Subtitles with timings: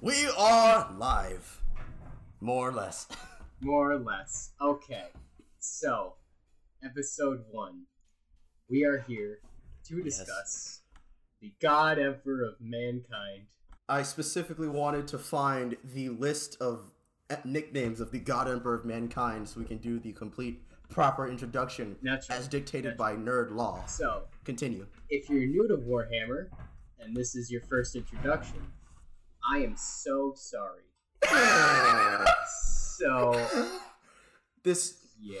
[0.00, 1.60] We are live.
[2.40, 3.08] More or less.
[3.60, 4.52] More or less.
[4.60, 5.06] Okay.
[5.58, 6.14] So,
[6.84, 7.82] episode one.
[8.70, 9.40] We are here
[9.86, 10.82] to discuss
[11.40, 13.46] the God Emperor of Mankind.
[13.88, 16.92] I specifically wanted to find the list of
[17.44, 21.96] nicknames of the God Emperor of Mankind so we can do the complete proper introduction
[22.30, 23.84] as dictated by nerd law.
[23.86, 24.86] So, Continue.
[25.10, 26.50] if you're new to Warhammer
[27.00, 28.58] and this is your first introduction,
[29.50, 30.82] I am so sorry.
[32.98, 33.46] So,
[34.64, 35.38] This yeah.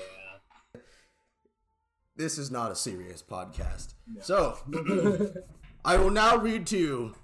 [2.14, 3.94] this is not a serious podcast.
[4.06, 4.20] No.
[4.22, 4.58] So,
[5.84, 7.14] I will now read to you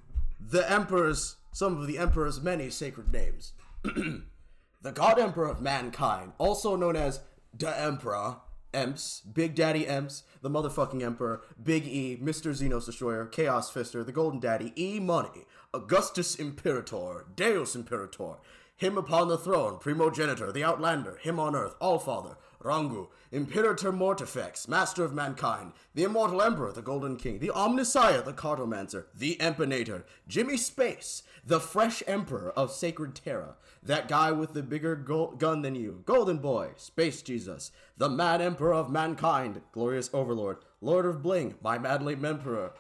[0.41, 3.53] the Emperor's, some of the Emperor's many sacred names.
[3.85, 7.21] the God Emperor of Mankind, also known as
[7.57, 8.39] the Emperor,
[8.75, 12.53] Emps, Big Daddy Emps, the motherfucking Emperor, Big E, Mr.
[12.53, 18.37] Xenos Destroyer, Chaos Fister, the Golden Daddy, E Money, Augustus Imperator, Deus Imperator,
[18.77, 25.05] him upon the throne, Primogenitor, the Outlander, him on earth, Allfather, Rangu, Imperator Mortifex, Master
[25.05, 30.57] of Mankind, the Immortal Emperor, the Golden King, the Omnissiah, the Cartomancer, the Empinator, Jimmy
[30.57, 35.75] Space, the Fresh Emperor of Sacred Terra, that guy with the bigger go- gun than
[35.75, 41.57] you, Golden Boy, Space Jesus, the Mad Emperor of Mankind, Glorious Overlord, Lord of Bling,
[41.63, 42.73] my Madly Emperor,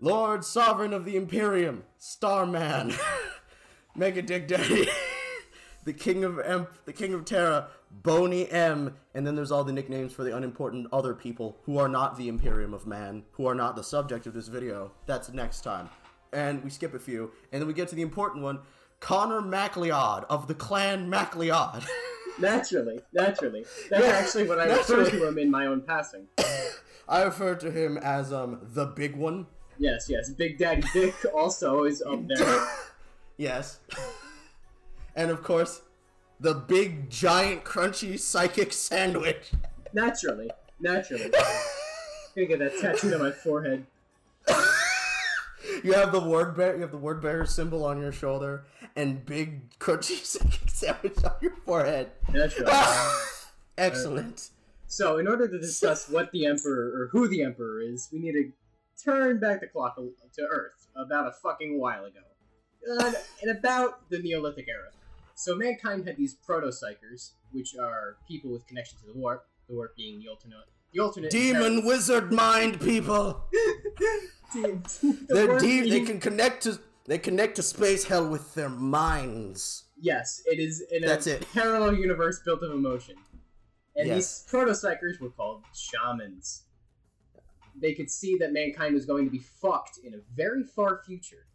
[0.00, 2.94] Lord Sovereign of the Imperium, Starman,
[3.96, 4.88] Mega Dick Daddy,
[5.84, 7.68] the King of Emp, the King of Terra,
[8.02, 11.88] Boney M, and then there's all the nicknames for the unimportant other people who are
[11.88, 14.92] not the Imperium of Man, who are not the subject of this video.
[15.06, 15.88] That's next time.
[16.32, 18.60] And we skip a few, and then we get to the important one,
[19.00, 21.84] Connor MacLeod of the clan MacLeod.
[22.40, 23.64] Naturally, naturally.
[23.90, 26.26] That's Yeah, actually what I refer to him in my own passing.
[27.08, 29.46] I refer to him as um the big one.
[29.78, 30.30] Yes, yes.
[30.30, 32.66] Big Daddy Dick also is up there.
[33.36, 33.78] Yes.
[35.14, 35.82] and of course,
[36.44, 39.52] the big giant crunchy psychic sandwich.
[39.94, 41.30] Naturally, naturally.
[42.36, 43.86] Gonna get that tattooed on my forehead.
[45.82, 49.24] You have the word bear, you have the word bearer symbol on your shoulder, and
[49.24, 52.10] big crunchy psychic sandwich on your forehead.
[52.30, 52.72] Naturally.
[53.78, 54.50] Excellent.
[54.86, 58.32] So, in order to discuss what the Emperor or who the Emperor is, we need
[58.32, 58.52] to
[59.02, 62.20] turn back the clock to Earth about a fucking while ago,
[63.00, 63.12] uh,
[63.42, 64.90] in about the Neolithic era.
[65.34, 69.44] So, mankind had these proto-psykers, which are people with connection to the warp.
[69.68, 70.58] The warp being the alternate,
[70.92, 73.44] the alternate Demon wizard mind people.
[74.52, 79.86] The They're de- they can connect to they connect to space hell with their minds.
[80.00, 81.44] Yes, it is in a That's it.
[81.52, 83.16] parallel universe built of emotion.
[83.96, 84.42] And Yes.
[84.42, 86.66] these proto-psykers were called shamans.
[87.80, 91.46] They could see that mankind was going to be fucked in a very far future.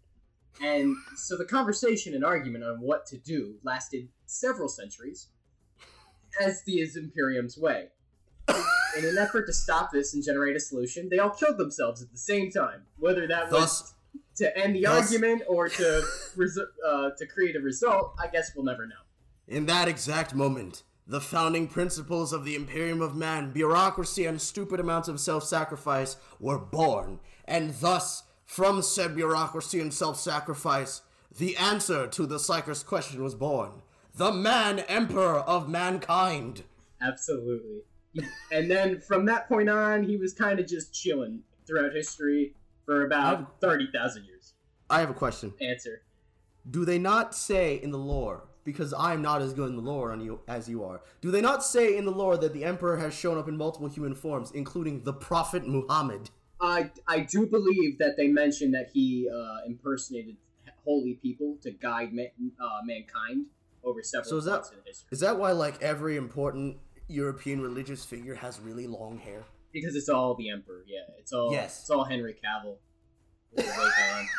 [0.61, 5.27] And so the conversation and argument on what to do lasted several centuries,
[6.41, 7.89] as the is Imperium's way.
[8.97, 12.11] In an effort to stop this and generate a solution, they all killed themselves at
[12.11, 12.81] the same time.
[12.97, 13.93] Whether that was
[14.37, 16.03] to end the Thus- argument or to
[16.35, 18.95] resu- uh, to create a result, I guess we'll never know.
[19.47, 24.79] in that exact moment, the founding principles of the Imperium of Man, bureaucracy, and stupid
[24.79, 31.03] amounts of self-sacrifice were born, and thus, from said bureaucracy and self-sacrifice,
[31.37, 33.83] the answer to the Psyker's question was born:
[34.15, 36.63] the Man Emperor of Mankind.
[36.99, 37.83] Absolutely.
[38.51, 42.55] And then from that point on, he was kind of just chilling throughout history
[42.87, 44.53] for about 30,000 years.
[44.89, 45.53] I have a question.
[45.61, 46.01] Answer.
[46.71, 50.11] Do they not say in the lore, because I'm not as good in the lore
[50.11, 52.97] on you as you are, do they not say in the lore that the Emperor
[52.97, 56.31] has shown up in multiple human forms, including the Prophet Muhammad?
[56.61, 60.35] I, I do believe that they mentioned that he uh, impersonated
[60.85, 62.23] holy people to guide ma-
[62.61, 63.45] uh, mankind
[63.83, 65.07] over several So is that- in history.
[65.11, 66.77] Is that why like every important
[67.07, 69.43] European religious figure has really long hair?
[69.71, 70.99] Because it's all the Emperor, yeah.
[71.19, 71.81] It's all Yes.
[71.81, 72.77] it's all Henry Cavill.
[73.53, 74.27] with the wig on.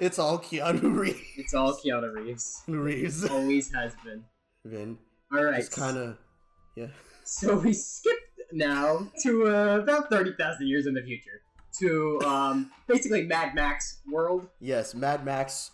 [0.00, 1.18] It's all Keanu Reeves.
[1.36, 2.62] It's all Keanu Reeves.
[2.68, 3.24] Reeves.
[3.28, 4.24] Always has been.
[4.64, 4.98] Been.
[5.32, 5.58] All right.
[5.60, 6.16] It's kind of
[6.76, 6.86] yeah.
[7.24, 8.19] So we skipped
[8.52, 11.42] now to uh, about 30,000 years in the future
[11.78, 14.48] to um, basically Mad Max world.
[14.60, 15.70] Yes, Mad Max.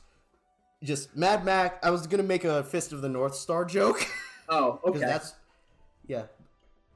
[0.82, 1.78] Just Mad Max.
[1.82, 4.06] I was gonna make a Fist of the North Star joke
[4.48, 5.10] Oh, because okay.
[5.10, 5.34] that's
[6.06, 6.24] yeah.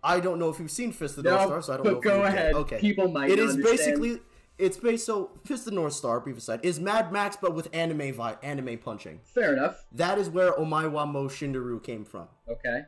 [0.03, 1.85] I don't know if you've seen Fist of the no, North Star, so I don't
[1.85, 1.99] but know.
[1.99, 2.55] if go you would get- ahead.
[2.55, 2.79] Okay.
[2.81, 3.77] People might It is understand.
[3.79, 4.19] basically
[4.59, 7.69] it's based so Fist of the North Star, brief aside, is Mad Max but with
[7.73, 9.21] anime vi- anime punching.
[9.25, 9.87] Fair enough.
[9.93, 12.29] That is where Omaiwa Mo Shindaru came from.
[12.49, 12.82] Okay.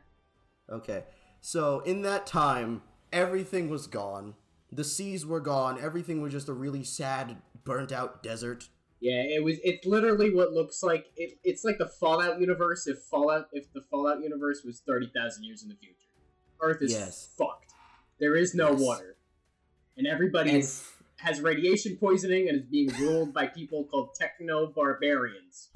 [0.71, 1.03] Okay.
[1.45, 4.35] So in that time, everything was gone.
[4.71, 5.77] The seas were gone.
[5.77, 7.35] Everything was just a really sad,
[7.65, 8.69] burnt out desert.
[9.01, 9.57] Yeah, it was.
[9.61, 12.87] It's literally what looks like it, It's like the Fallout universe.
[12.87, 16.07] If Fallout, if the Fallout universe was thirty thousand years in the future,
[16.61, 17.27] Earth is Yes.
[17.37, 17.73] fucked.
[18.21, 18.79] There is no Yes.
[18.79, 19.17] water,
[19.97, 24.67] and everybody And is, has radiation poisoning and is being ruled by people called techno
[24.67, 25.71] barbarians.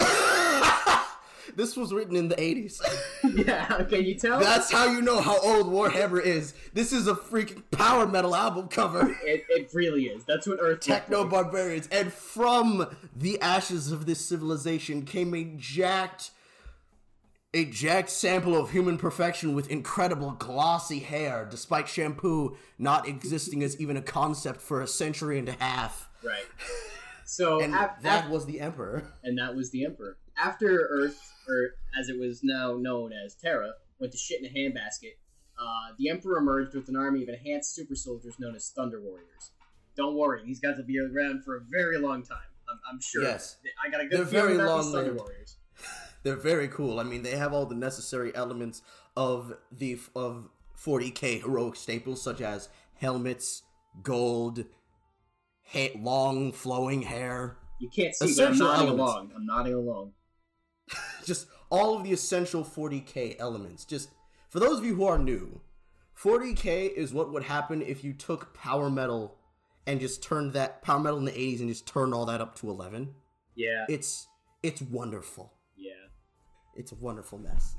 [1.56, 2.80] this was written in the 80s.
[3.46, 4.40] yeah, can you tell?
[4.40, 6.54] That's how you know how old Warhammer is.
[6.72, 9.16] This is a freaking power metal album cover.
[9.24, 10.24] it, it really is.
[10.24, 10.80] That's what Earth.
[10.80, 11.88] Techno barbarians.
[11.88, 16.30] And from the ashes of this civilization came a jacked
[17.54, 23.80] a jacked sample of human perfection with incredible glossy hair, despite shampoo not existing as
[23.80, 26.10] even a concept for a century and a half.
[26.22, 26.44] Right.
[27.24, 29.12] So af- that af- was the Emperor.
[29.24, 30.18] and that was the Emperor.
[30.36, 34.50] After Earth, or as it was now known as Terra, went to shit in a
[34.50, 35.12] handbasket,
[35.60, 39.52] uh, the Emperor emerged with an army of enhanced super soldiers known as Thunder Warriors.
[39.96, 42.38] Don't worry, these guys will be around for a very long time.
[42.70, 43.22] I'm, I'm sure.
[43.22, 43.56] Yes.
[43.84, 45.14] I got a They're good feeling very about these Thunder.
[45.14, 45.56] Warriors.
[46.22, 47.00] They're very cool.
[47.00, 48.82] I mean, they have all the necessary elements
[49.16, 50.48] of the of
[50.80, 53.62] 40k heroic staples such as helmets,
[54.02, 54.64] gold,
[55.72, 59.00] ha- long flowing hair, You can't see, but I'm nodding elements.
[59.00, 59.32] along.
[59.34, 60.12] I'm nodding along.
[61.24, 63.84] just all of the essential 40k elements.
[63.84, 64.10] Just
[64.48, 65.60] for those of you who are new,
[66.20, 69.36] 40k is what would happen if you took power metal
[69.86, 72.56] and just turned that power metal in the 80s and just turned all that up
[72.60, 73.14] to 11.
[73.54, 74.26] Yeah, It's
[74.62, 75.52] it's wonderful.
[75.76, 75.92] yeah.
[76.74, 77.74] It's a wonderful mess.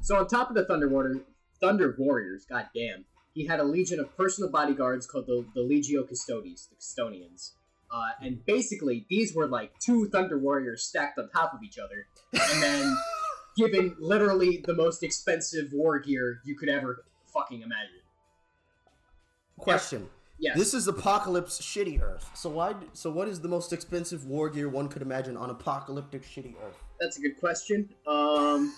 [0.00, 1.22] So on top of the Thunder Warrior,
[1.60, 3.04] Thunder Warriors, goddamn,
[3.34, 7.54] he had a legion of personal bodyguards called the, the Legio Custodes, the Custodians.
[7.90, 12.06] Uh, and basically, these were like two Thunder Warriors stacked on top of each other,
[12.32, 12.96] and then
[13.56, 18.00] given literally the most expensive war gear you could ever fucking imagine.
[19.58, 20.08] Question.
[20.38, 20.58] Yes.
[20.58, 22.30] This is apocalypse shitty Earth.
[22.34, 22.74] So why?
[22.92, 26.76] So what is the most expensive war gear one could imagine on apocalyptic shitty Earth?
[27.00, 27.88] That's a good question.
[28.06, 28.74] Um,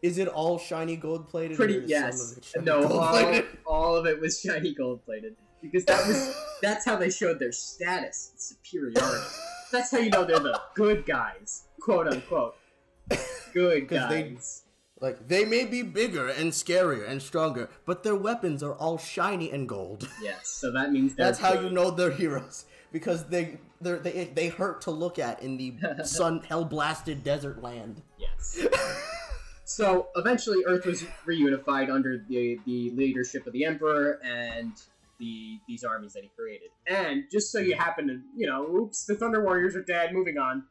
[0.00, 1.58] Is it all shiny gold plated?
[1.58, 2.38] pretty yes.
[2.62, 7.10] No, all, all of it was shiny gold plated because that was that's how they
[7.10, 9.26] showed their status and superiority.
[9.72, 12.56] That's how you know they're the good guys, quote unquote.
[13.52, 14.62] Good 'Cause they- guys.
[14.98, 19.50] Like they may be bigger and scarier and stronger, but their weapons are all shiny
[19.50, 20.08] and gold.
[20.22, 21.64] Yes, so that means That's how good.
[21.64, 25.74] you know they're heroes because they they they they hurt to look at in the
[26.04, 28.00] sun hell blasted desert land.
[28.18, 28.58] Yes.
[29.66, 34.72] so eventually, Earth was reunified under the the leadership of the Emperor and
[35.18, 36.70] the these armies that he created.
[36.86, 37.82] And just so you mm-hmm.
[37.82, 40.14] happen to, you know, oops, the Thunder Warriors are dead.
[40.14, 40.64] Moving on.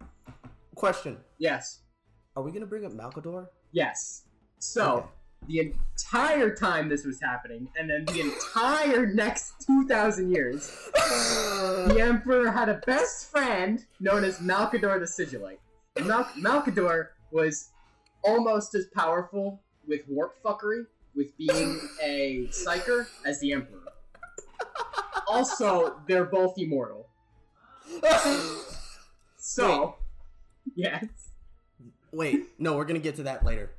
[0.76, 1.80] Question: Yes.
[2.36, 3.48] Are we gonna bring up Malkador?
[3.72, 4.24] Yes.
[4.60, 5.08] So Okay.
[5.48, 11.98] the entire time this was happening, and then the entire next two thousand years, the
[12.02, 15.60] Emperor had a best friend known as Malkador the Sigillite.
[15.96, 17.70] And Mal- Malkador was
[18.24, 20.86] almost as powerful with warp fuckery,
[21.16, 23.80] with being a psyker, as the Emperor.
[25.28, 27.08] Also, they're both immortal.
[29.38, 29.96] So,
[30.76, 31.06] yes.
[32.12, 33.72] Wait, no, we're gonna get to that later.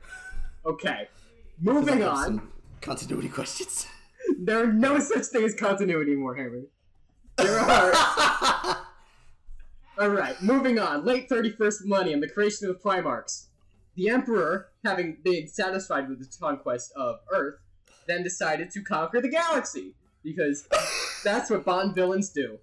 [0.64, 1.08] Okay.
[1.60, 2.48] Moving on.
[2.80, 3.86] continuity questions.
[4.38, 6.64] There are no such thing as continuity in Warhammer.
[7.38, 8.76] There are.
[9.98, 11.06] Alright, moving on.
[11.06, 13.46] Late 31st millennium, the creation of the Primarchs.
[13.94, 17.60] The Emperor, having been satisfied with the conquest of Earth,
[18.06, 19.94] then decided to conquer the galaxy.
[20.22, 20.68] Because
[21.24, 22.58] that's what Bond villains do.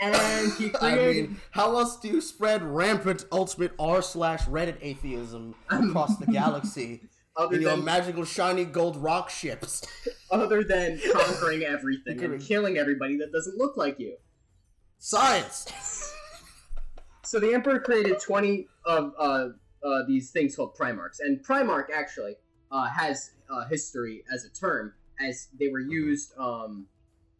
[0.00, 5.54] And he I mean, how else do you spread rampant ultimate r slash Reddit atheism
[5.68, 7.02] across the galaxy
[7.36, 9.82] other, in your than, magical shiny gold rock ships?
[10.30, 14.16] other than conquering everything and killing everybody that doesn't look like you.
[14.98, 16.12] Science.
[17.24, 19.48] So the Emperor created 20 of uh,
[19.84, 21.20] uh, these things called Primarchs.
[21.20, 22.36] And Primarch actually
[22.70, 26.32] uh, has uh, history as a term, as they were used.
[26.38, 26.86] Um,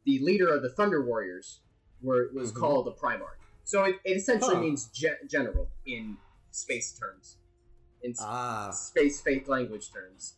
[0.04, 1.60] the leader of the Thunder Warriors
[2.02, 2.56] were, was Mhm.
[2.56, 3.36] called a Primarch.
[3.64, 4.60] So it, it essentially Huh.
[4.62, 6.16] means ge- general in
[6.50, 7.36] space terms,
[8.02, 10.36] in Ah, space faith language terms.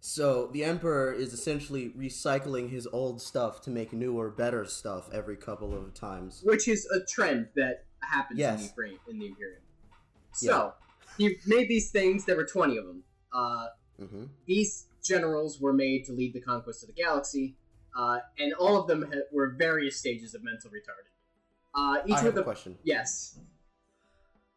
[0.00, 5.36] so the Emperor is essentially recycling his old stuff to make newer, better stuff every
[5.36, 6.42] couple of times.
[6.44, 9.62] which is a trend that happens in, the in the Imperium.
[10.32, 10.74] So
[11.16, 12.24] he made these things.
[12.24, 13.04] There were 20 of them.
[13.32, 17.56] Uh, hmm these generals were made to lead the conquest of the galaxy,
[17.96, 21.10] uh, and all of them ha- were various stages of mental retarded.
[21.74, 22.78] Uh, each I of have a them, question.
[22.84, 23.38] yes,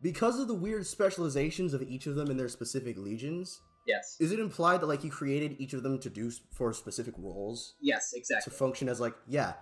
[0.01, 4.31] Because of the weird specializations of each of them in their specific legions, yes, is
[4.31, 7.75] it implied that like he created each of them to do s- for specific roles
[7.81, 8.49] yes, exactly.
[8.49, 9.53] to function as like yeah,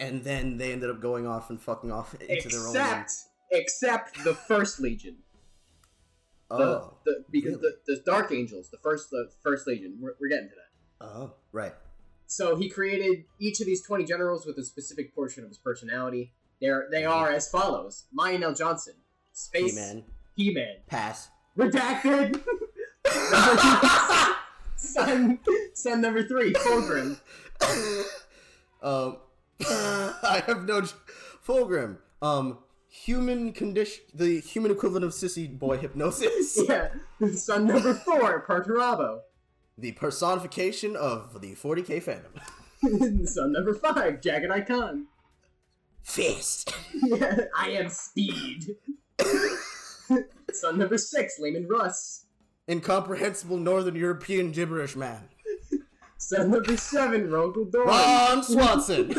[0.00, 2.74] and then they ended up going off and fucking off into their own.
[2.76, 3.12] Except
[3.50, 5.16] except the First Legion.
[6.50, 6.96] The, Oh.
[7.04, 7.72] the, because really?
[7.86, 9.98] the, the Dark Angels, the first the First Legion.
[10.00, 11.06] We're, we're getting to that.
[11.06, 11.34] Oh.
[11.52, 11.74] Right.
[12.28, 16.32] So he created each of these 20 generals with a specific portion of his personality.
[16.60, 18.96] They're, they are as follows Lion El'Jonson,
[19.32, 20.04] Space He-Man.
[20.36, 21.30] He Man, Pass.
[21.56, 22.40] Redacted,
[24.76, 25.40] Son,
[25.74, 27.18] son number three, Fulgrim,
[28.80, 29.16] um,
[29.60, 30.82] I have no
[31.44, 31.98] Fulgrim.
[32.22, 32.58] Um,
[32.88, 36.60] human condition, the human equivalent of sissy boy hypnosis.
[36.68, 36.90] yeah,
[37.34, 39.20] son number four, Perturabo,
[39.78, 43.26] the personification of the 40k fandom.
[43.28, 45.06] son number five, Jaghatai Khan.
[46.02, 46.74] Fist.
[47.56, 48.76] I am Speed.
[50.52, 52.26] son number six, Leman Russ.
[52.68, 55.28] Incomprehensible Northern European gibberish man.
[56.18, 57.86] Son number seven, Rogal Dorn.
[57.86, 59.14] Ron Swanson.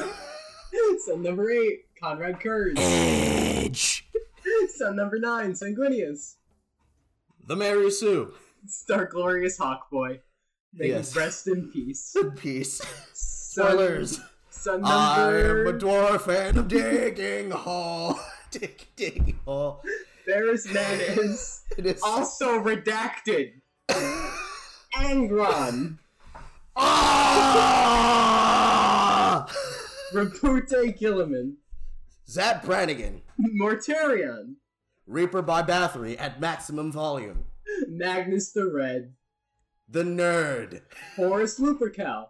[1.06, 2.78] Son number eight, Konrad Curze.
[2.78, 4.08] Edge.
[4.76, 6.36] Son number nine, Sanguinius.
[7.46, 8.34] The Mary Sue.
[8.68, 10.20] Star Glorious Hawkboy.
[10.74, 11.16] May Yes.
[11.16, 12.16] rest in peace.
[12.38, 12.82] Peace.
[13.14, 14.20] Spoilers.
[14.50, 18.20] son I am a dwarf and I'm digging hole.
[18.52, 19.82] Dig, digging hole.
[20.26, 21.64] There's Menace.
[21.78, 22.02] It is.
[22.04, 23.54] also redacted.
[24.96, 25.98] Angron.
[28.12, 29.46] Ah!
[30.14, 31.56] Roboute Guilliman.
[32.28, 33.22] Zap Brannigan.
[33.60, 34.56] Mortarion.
[35.08, 37.46] Reaper by Bathory at maximum volume.
[37.88, 39.14] Magnus the Red.
[39.92, 40.82] The Nerd.
[41.16, 42.28] Horus Lupercal.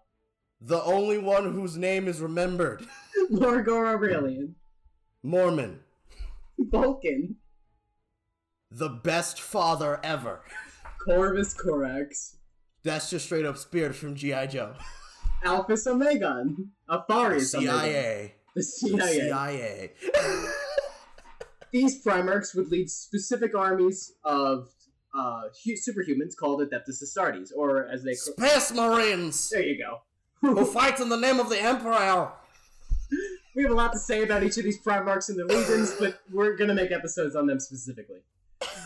[0.62, 2.86] The only one whose name is remembered.
[3.32, 4.56] Lorgar Aurelian.
[5.24, 5.80] Mormon.
[6.58, 7.36] Vulcan.
[8.72, 10.42] The best father ever.
[11.06, 12.38] Corvus Corax.
[12.84, 14.48] That's just straight up Spirit from G.I.
[14.48, 14.74] Joe.
[15.44, 16.68] Alphys Omegon.
[16.90, 18.36] Alpharius CIA.
[18.56, 19.20] The The CIA.
[19.28, 19.92] CIA.
[21.72, 24.70] These Primarchs would lead specific armies of
[25.14, 29.50] uh, hu- superhumans called Adeptus Astartes, or as they call- Space Marines.
[29.50, 30.02] there you go.
[30.42, 32.32] Who fight in the name of the Emperor.
[33.56, 36.22] We have a lot to say about each of these Primarchs and their legions, but
[36.32, 38.20] we're gonna make episodes on them specifically.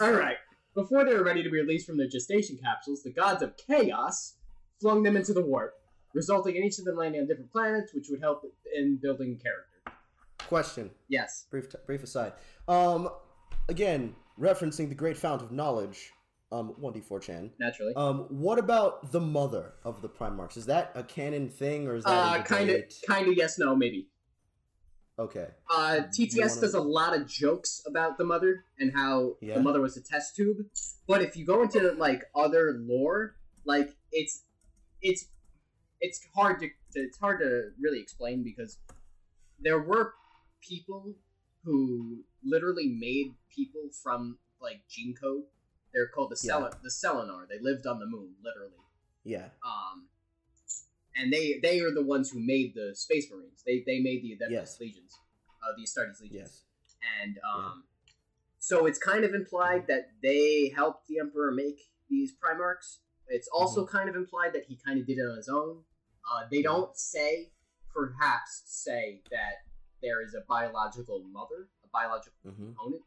[0.01, 0.37] Alright.
[0.73, 4.35] Before they were ready to be released from their gestation capsules, the gods of chaos
[4.81, 5.75] flung them into the warp,
[6.13, 9.99] resulting in each of them landing on different planets, which would help in building character.
[10.39, 10.89] Question.
[11.09, 11.45] Yes.
[11.51, 12.33] Brief, t- brief aside.
[12.67, 13.09] Um,
[13.69, 16.11] again, referencing the great fount of knowledge,
[16.51, 17.51] um, 1d4chan.
[17.59, 17.93] Naturally.
[17.95, 20.57] Um, what about the mother of the Primarchs?
[20.57, 23.75] Is that a canon thing, or is that Uh, kind of, kind of, yes, no,
[23.75, 24.09] maybe.
[25.19, 25.49] Okay.
[25.69, 29.55] Uh, TTS wanna- does a lot of jokes about the mother and how Yeah.
[29.55, 30.57] the mother was a test tube.
[31.07, 34.43] But if you go into like other lore, like it's
[35.03, 35.25] it's
[36.01, 38.79] it's hard to it's hard to really explain because
[39.59, 40.13] there were
[40.61, 41.13] people
[41.63, 45.43] who literally made people from like gene code.
[45.93, 46.53] They're called the Yeah.
[46.59, 47.47] Sel- the Selenar.
[47.47, 48.73] They lived on the moon, literally.
[49.23, 49.49] Yeah.
[49.65, 50.07] Um,
[51.15, 53.61] and they they are the ones who made the Space Marines.
[53.65, 54.79] They they made the Adeptus Yes.
[54.79, 55.19] Legions,
[55.63, 56.31] uh, the Astartes Legions.
[56.31, 56.61] Yes.
[57.21, 57.83] And um,
[58.59, 61.79] so it's kind of implied that they helped the Emperor make
[62.09, 62.97] these Primarchs.
[63.27, 63.97] It's also Mm-hmm.
[63.97, 65.83] kind of implied that he kind of did it on his own.
[66.29, 67.51] Uh, they don't say,
[67.93, 69.63] perhaps say that
[70.03, 72.65] there is a biological mother, a biological Mm-hmm.
[72.65, 73.01] component,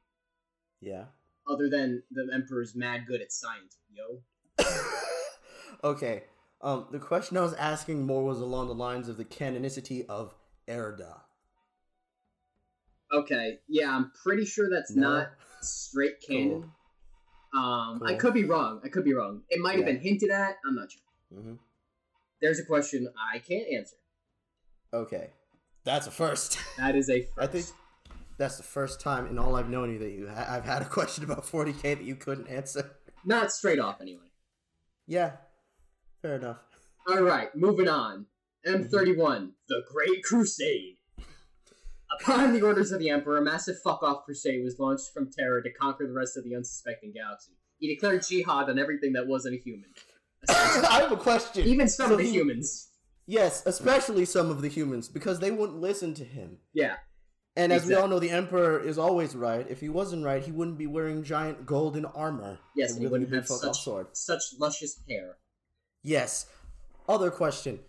[0.80, 1.04] Yeah.
[1.46, 3.76] other than the Emperor's mad good at science.
[3.94, 4.22] Yo.
[5.84, 6.24] okay.
[6.62, 10.34] Um, the question I was asking more was along the lines of the canonicity of
[10.68, 11.20] Erda.
[13.12, 15.10] Okay, yeah, I'm pretty sure that's No?
[15.18, 15.28] not
[15.60, 16.72] straight canon.
[17.54, 18.80] Um, I could be wrong.
[18.84, 19.42] I could be wrong.
[19.48, 19.92] It might have Yeah.
[19.92, 20.56] been hinted at.
[20.66, 21.02] I'm not sure.
[21.32, 21.54] Mm-hmm.
[22.40, 23.96] There's a question I can't answer.
[24.92, 25.30] Okay.
[25.86, 26.58] That's a first.
[26.78, 27.38] That is a first.
[27.38, 27.66] I think
[28.36, 30.84] that's the first time in all I've known you that you ha- I've had a
[30.98, 32.90] question about 40k that you couldn't answer.
[33.24, 34.26] not straight off anyway.
[35.06, 35.32] Yeah.
[36.20, 36.58] Fair enough.
[37.08, 38.26] All right, moving on.
[38.66, 38.94] Mm-hmm.
[38.94, 40.96] M31, the Great Crusade.
[42.20, 45.70] Upon the orders of the Emperor, a massive fuck-off crusade was launched from Terra to
[45.72, 47.52] conquer the rest of the unsuspecting galaxy.
[47.78, 49.90] He declared jihad on everything that wasn't a human.
[50.48, 51.66] I have a question.
[51.66, 52.88] Even some So of the he- humans.
[53.26, 56.58] Yes, especially some of the humans, because they wouldn't listen to him.
[56.72, 56.96] Yeah.
[57.56, 59.66] And as we all know, the Emperor is always right.
[59.68, 62.58] If he wasn't right, he wouldn't be wearing giant golden armor.
[62.76, 64.08] Yes, and he wouldn't have such, sword.
[64.12, 65.38] such luscious hair.
[66.02, 66.46] Yes.
[67.08, 67.80] Other question.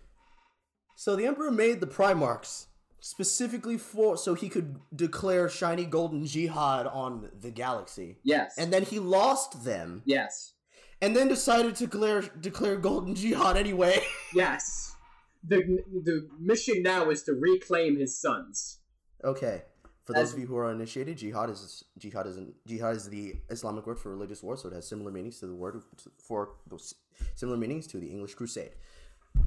[0.96, 2.66] So the Emperor made the Primarchs
[3.00, 8.16] specifically for so he could declare shiny golden jihad on the galaxy.
[8.24, 8.54] Yes.
[8.58, 10.54] And then he lost them yes.
[11.00, 14.02] and then decided to declare declare golden jihad anyway.
[14.34, 14.87] Yes.
[15.48, 15.60] The
[16.04, 18.78] the mission now is to reclaim his sons.
[19.24, 19.62] okay.
[20.04, 23.86] For those of you who are uninitiated, jihad is jihad is jihad is the Islamic
[23.86, 25.82] word for religious war, so it has similar meanings to the word
[26.16, 26.94] for those
[27.34, 28.72] similar meanings to the English crusade.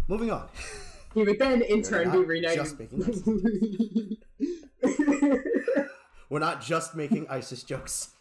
[0.07, 0.47] Moving on.
[1.13, 2.57] He would then, in turn, be reunited.
[2.57, 3.01] just making
[6.29, 8.11] We're not just making ISIS jokes.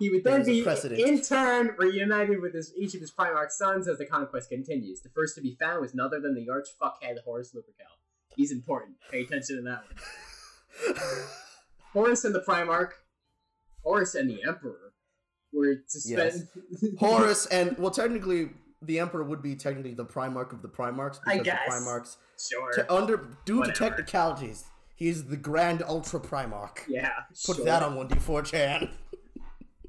[0.00, 1.00] He would then be, precedent.
[1.00, 5.00] in turn, reunited with his, each of his Primarch sons as the conquest continues.
[5.02, 7.94] The first to be found was none other than the arch fuckhead Horus Lupercal.
[8.34, 8.96] He's important.
[9.10, 10.96] Pay attention to that one.
[11.92, 12.92] Horus and the Primarch,
[13.84, 14.92] Horus and the Emperor,
[15.52, 16.48] were to spend.
[16.98, 18.50] Horus and well, technically,
[18.82, 21.58] the Emperor would be technically the Primarch of the Primarchs I because guess.
[21.66, 22.16] the Primarchs,
[22.50, 22.72] sure.
[22.72, 23.74] te- under due Whatever.
[23.76, 24.64] to technicalities,
[24.94, 26.78] he's the Grand Ultra Primarch.
[26.88, 27.10] yeah.
[27.44, 27.64] Put sure.
[27.66, 28.88] that on one D four chan.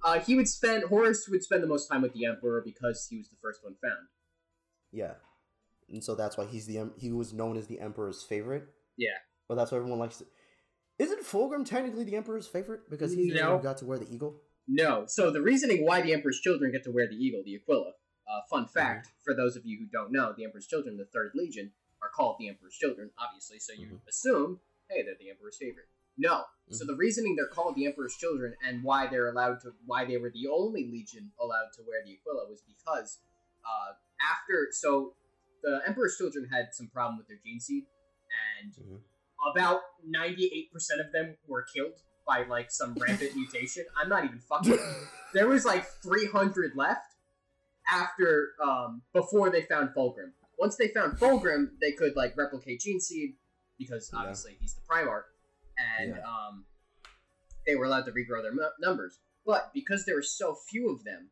[0.04, 3.18] Uh, he would spend Horus would spend the most time with the Emperor because he
[3.18, 4.08] was the first one found.
[4.92, 5.14] Yeah,
[5.90, 8.68] and so that's why he's the em- he was known as the Emperor's favorite.
[8.98, 9.10] Yeah.
[9.48, 10.28] Well, that's why everyone likes it.
[11.00, 13.58] Isn't Fulgrim technically the Emperor's favorite because he's the one No.
[13.58, 14.42] who got to wear the eagle?
[14.68, 15.06] No.
[15.08, 17.94] So the reasoning why the Emperor's children get to wear the eagle, the Aquila.
[18.30, 21.32] Uh, fun fact for those of you who don't know, the Emperor's children, the Third
[21.36, 23.60] Legion, are called the Emperor's children, obviously.
[23.60, 24.08] So you Mhm.
[24.08, 25.88] assume, hey, they're the Emperor's favorite.
[26.22, 26.44] No.
[26.70, 30.16] So the reasoning they're called the Emperor's children and why they're allowed to, why they
[30.16, 33.20] were the only legion allowed to wear the Aquila was because
[33.66, 33.92] uh,
[34.34, 35.16] after, so
[35.64, 37.84] the Emperor's children had some problem with their gene seed,
[38.62, 39.00] and Mhm.
[39.52, 43.84] about 98% of them were killed by like some rampant mutation.
[44.02, 44.80] I'm not even fucking.
[45.34, 47.16] There was like 300 left
[47.92, 50.32] after um before they found Fulgrim.
[50.58, 53.36] Once they found Fulgrim, they could like replicate gene seed
[53.78, 54.20] because Yeah.
[54.20, 55.24] obviously he's the Primarch,
[56.00, 56.22] and Yeah.
[56.28, 56.66] um
[57.66, 59.20] they were allowed to regrow their mu- numbers.
[59.46, 61.30] But because there were so few of them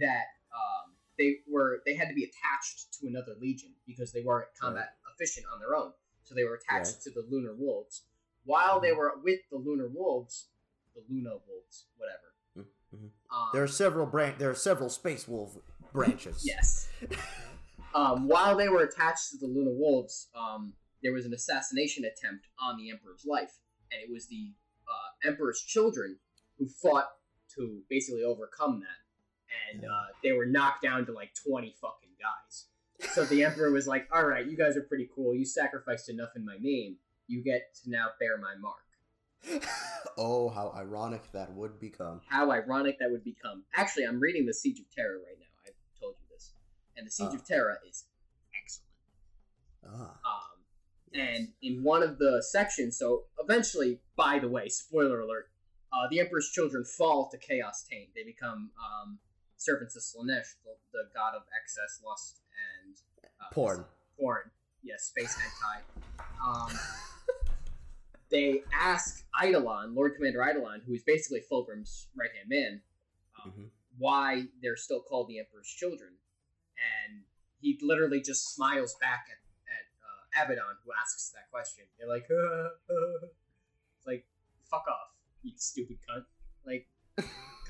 [0.00, 0.24] that
[0.54, 4.94] um they were they had to be attached to another legion because they weren't combat
[5.14, 5.92] efficient on their own.
[6.24, 7.00] So they were attached Right.
[7.04, 8.02] to the Lunar Wolves.
[8.44, 10.48] While they were with the Lunar Wolves,
[10.94, 12.34] the Luna Wolves, whatever.
[12.56, 13.10] Mhm.
[13.30, 15.56] Um, There are several bran- There are several Space Wolf
[15.92, 16.44] branches.
[16.46, 16.88] Yes.
[17.94, 22.46] um, while they were attached to the Luna Wolves, um, there was an assassination attempt
[22.58, 23.58] on the Emperor's life,
[23.92, 24.52] and it was the
[24.88, 26.18] uh, Emperor's children
[26.58, 27.08] who fought
[27.56, 32.66] to basically overcome that, and uh, they were knocked down to like twenty fucking guys.
[33.14, 35.34] So the Emperor was like, "All right, you guys are pretty cool.
[35.34, 36.96] You sacrificed enough in my name.
[37.28, 38.82] You get to now bear my mark."
[40.18, 42.20] oh, how ironic that would become.
[42.28, 43.64] How ironic that would become.
[43.74, 45.46] Actually, I'm reading the Siege of Terra right now.
[45.66, 46.52] I've told you this,
[46.96, 47.34] and the Siege Ah.
[47.36, 48.04] of Terra is
[48.60, 48.90] excellent.
[49.86, 50.18] Ah.
[50.24, 50.55] Um,
[51.18, 55.48] and in one of the sections, so eventually, by the way, spoiler alert,
[55.92, 58.10] uh, the Emperor's children fall to Chaos Taint.
[58.14, 59.18] They become um,
[59.56, 62.40] servants of Slaanesh, the, the god of excess, lust,
[62.84, 62.96] and
[63.40, 63.84] uh, Porn.
[64.18, 64.50] Porn.
[64.82, 65.82] Yes, space hentai.
[66.46, 66.70] Um,
[68.30, 72.82] they ask Eidolon, Lord Commander Eidolon, who is basically Fulgrim's right hand man,
[73.42, 73.70] um, Mhm.
[73.98, 76.18] why they're still called the Emperor's children.
[76.76, 77.24] And
[77.60, 79.38] he literally just smiles back at,
[80.36, 81.84] Abaddon, who asks that question.
[81.98, 82.26] They're like.
[83.98, 84.24] It's like,
[84.70, 85.08] fuck off,
[85.42, 86.24] you stupid cunt.
[86.66, 86.86] Like,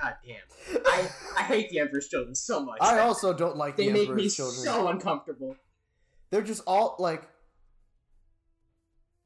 [0.01, 0.83] god damn.
[0.87, 2.79] I, I hate the Emperor's children so much.
[2.81, 4.65] I also don't like they the make Emperor's me children.
[4.65, 5.57] so uncomfortable.
[6.31, 7.23] They're just all like.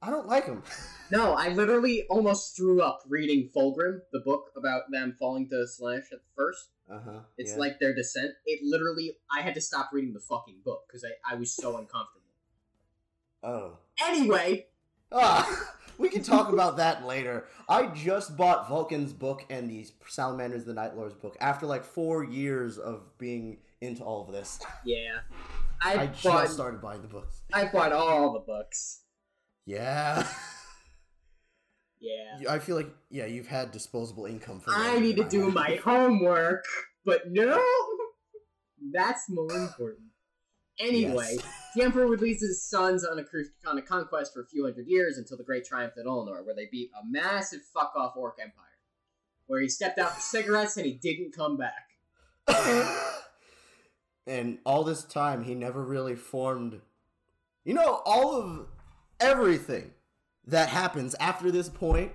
[0.02, 0.62] I don't like them.
[1.12, 6.04] No, I literally almost threw up reading Fulgrim, the book about them falling to Slash
[6.12, 6.68] at first.
[6.88, 7.20] Uh huh.
[7.36, 8.30] It's like their descent.
[8.46, 11.70] It literally, I had to stop reading the fucking book because I, I was so
[11.78, 12.19] uncomfortable.
[13.42, 13.78] Oh.
[14.02, 14.66] Anyway,
[15.12, 17.46] Ah, we can talk about that later.
[17.68, 22.22] I just bought Vulcan's book and the Salamanders the Night Lord's book after like four
[22.24, 24.60] years of being into all of this.
[24.84, 25.18] yeah,
[25.82, 27.40] I, I bought just started buying the books.
[27.52, 29.00] I bought all the books.
[29.66, 30.26] Yeah.
[32.02, 35.44] Yeah, I feel like, yeah, you've had disposable income for I need to I do
[35.44, 35.52] have.
[35.54, 36.64] my homework,
[37.04, 37.62] but no,
[38.92, 40.06] that's more important.
[40.80, 41.44] Anyway, Yes.
[41.76, 43.24] the Emperor would lead his sons on a
[43.68, 46.54] on a conquest for a few hundred years until the Great Triumph at Ullanor, where
[46.54, 48.78] they beat a massive fuck off orc empire,
[49.46, 51.86] where he stepped out for cigarettes and he didn't come back.
[54.26, 56.80] and all this time, he never really formed.
[57.64, 58.66] You know, all of
[59.20, 59.92] everything
[60.46, 62.12] that happens after this point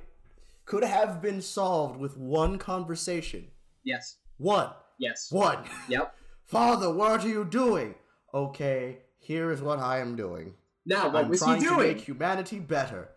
[0.66, 3.48] could have been solved with one conversation.
[3.84, 4.72] Yes, One.
[4.98, 5.60] yes, One.
[5.88, 6.16] yep.
[6.46, 7.94] Father, what are you doing?
[8.36, 10.56] Okay, here is what I am doing.
[10.86, 11.88] Now, what I'm was he trying to doing?
[11.96, 13.08] make humanity better.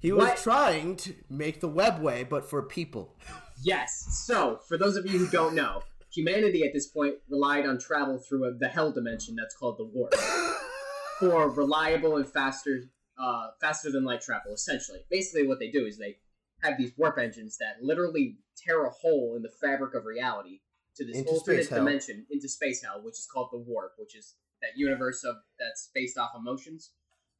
[0.00, 0.36] He was What?
[0.38, 3.14] trying to make the webway, but for people.
[3.62, 4.24] Yes.
[4.26, 8.18] So, for those of you who don't know, humanity at this point relied on travel
[8.18, 10.12] through a, the hell dimension that's called the warp
[11.20, 14.52] for reliable and faster, uh, faster than light travel.
[14.52, 16.16] Essentially, basically, what they do is they
[16.64, 20.58] have these warp engines that literally tear a hole in the fabric of reality
[20.96, 24.34] to this Into alternate dimension into space hell, which is called the warp, which is
[24.62, 26.90] that universe of that's based off emotions.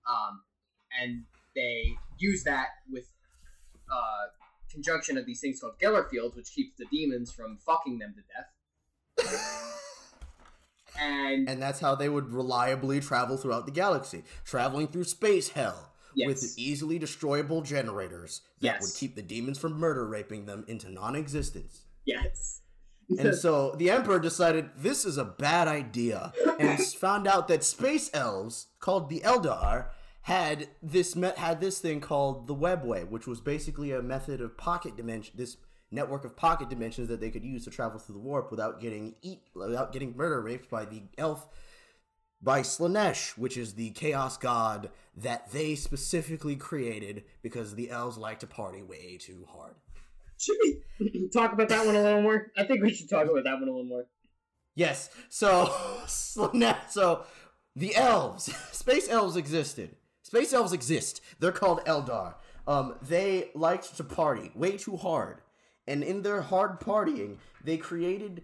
[0.08, 0.42] Um,
[1.00, 3.06] and they use that with
[3.90, 4.26] uh,
[4.70, 8.22] conjunction of these things called Geller fields, which keeps the demons from fucking them to
[9.22, 9.30] death.
[10.96, 15.92] And and that's how they would reliably travel throughout the galaxy, traveling through space hell
[16.14, 20.90] yes, with easily destroyable generators that would keep the demons from murder raping them into
[20.90, 21.86] non-existence.
[22.04, 22.60] yes,
[23.18, 28.10] And so the Emperor decided this is a bad idea and found out that space
[28.14, 29.88] elves called the Eldar
[30.22, 34.56] had this me- had this thing called the Webway, which was basically a method of
[34.56, 35.58] pocket dimension this
[35.90, 39.14] network of pocket dimensions that they could use to travel through the warp without getting
[39.22, 41.46] eat without getting murder raped by the elf
[42.42, 48.40] by Slaanesh, which is the chaos god that they specifically created because the elves like
[48.40, 49.74] to party way too hard.
[50.38, 52.50] Should we talk about that one a little more?
[52.56, 54.06] I think we should talk about that one a little more.
[54.74, 55.10] Yes.
[55.28, 55.66] So,
[56.06, 57.24] Slaanesh- so
[57.76, 59.96] the elves, space elves existed.
[60.22, 61.20] Space elves exist.
[61.38, 62.34] They're called Eldar.
[62.66, 65.42] Um, they liked to party way too hard,
[65.86, 68.42] and in their hard partying, they created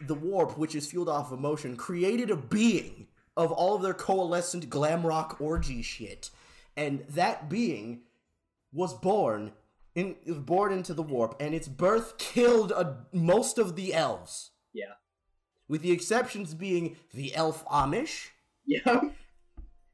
[0.00, 1.76] the warp, which is fueled off emotion.
[1.76, 6.30] Created a being of all of their coalescent glam rock orgy shit,
[6.76, 8.00] and that being
[8.72, 9.52] was born
[9.94, 14.94] in born into the warp, and its birth killed a, most of the elves Yeah,
[15.68, 18.28] with the exceptions being the elf Amish,
[18.66, 19.00] yeah,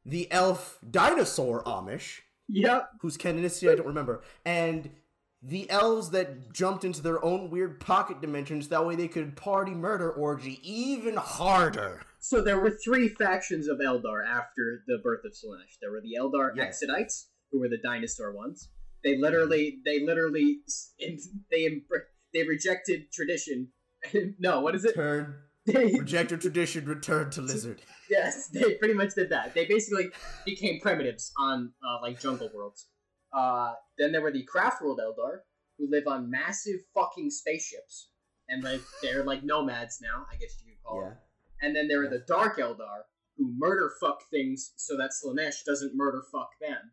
[0.05, 2.91] the elf dinosaur Amish, yep.
[3.01, 4.91] whose canonicity I don't remember, and
[5.43, 8.69] the elves that jumped into their own weird pocket dimensions.
[8.69, 12.03] That way they could party murder orgy even harder.
[12.19, 15.79] So there were three factions of Eldar after the birth of Slaanesh.
[15.81, 16.83] There were the Eldar Yes.
[16.83, 18.69] Exodites, who were the dinosaur ones.
[19.05, 20.59] They literally, they literally,
[21.51, 21.83] they
[22.33, 23.69] they rejected tradition.
[24.39, 24.95] no, what is it?
[24.95, 25.35] Turn,
[25.67, 27.83] They, rejected tradition, return to lizard.
[28.09, 29.55] yes, they pretty much did that.
[29.55, 30.09] They basically
[30.47, 32.87] became primitives on uh, like jungle worlds.
[33.37, 35.41] Uh, then there were the Craft World Eldar,
[35.79, 38.09] who live on massive fucking spaceships,
[38.49, 40.25] and like they're like nomads now.
[40.33, 41.13] I guess you could call them.
[41.13, 41.67] Yeah.
[41.67, 43.03] And then there are the Dark Eldar,
[43.37, 46.93] who murder fuck things so that Slaanesh doesn't murder fuck them.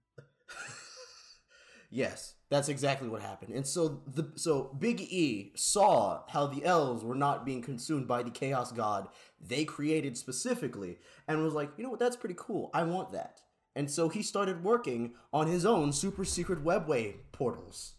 [1.96, 3.54] Yes, that's exactly what happened.
[3.54, 8.22] And so the so Big E saw how the elves were not being consumed by
[8.22, 9.08] the chaos god
[9.40, 12.02] they created specifically and was like, "You know what?
[12.02, 12.70] That's pretty cool.
[12.74, 13.40] I want that."
[13.78, 17.94] And so he started working on his own super secret webway portals.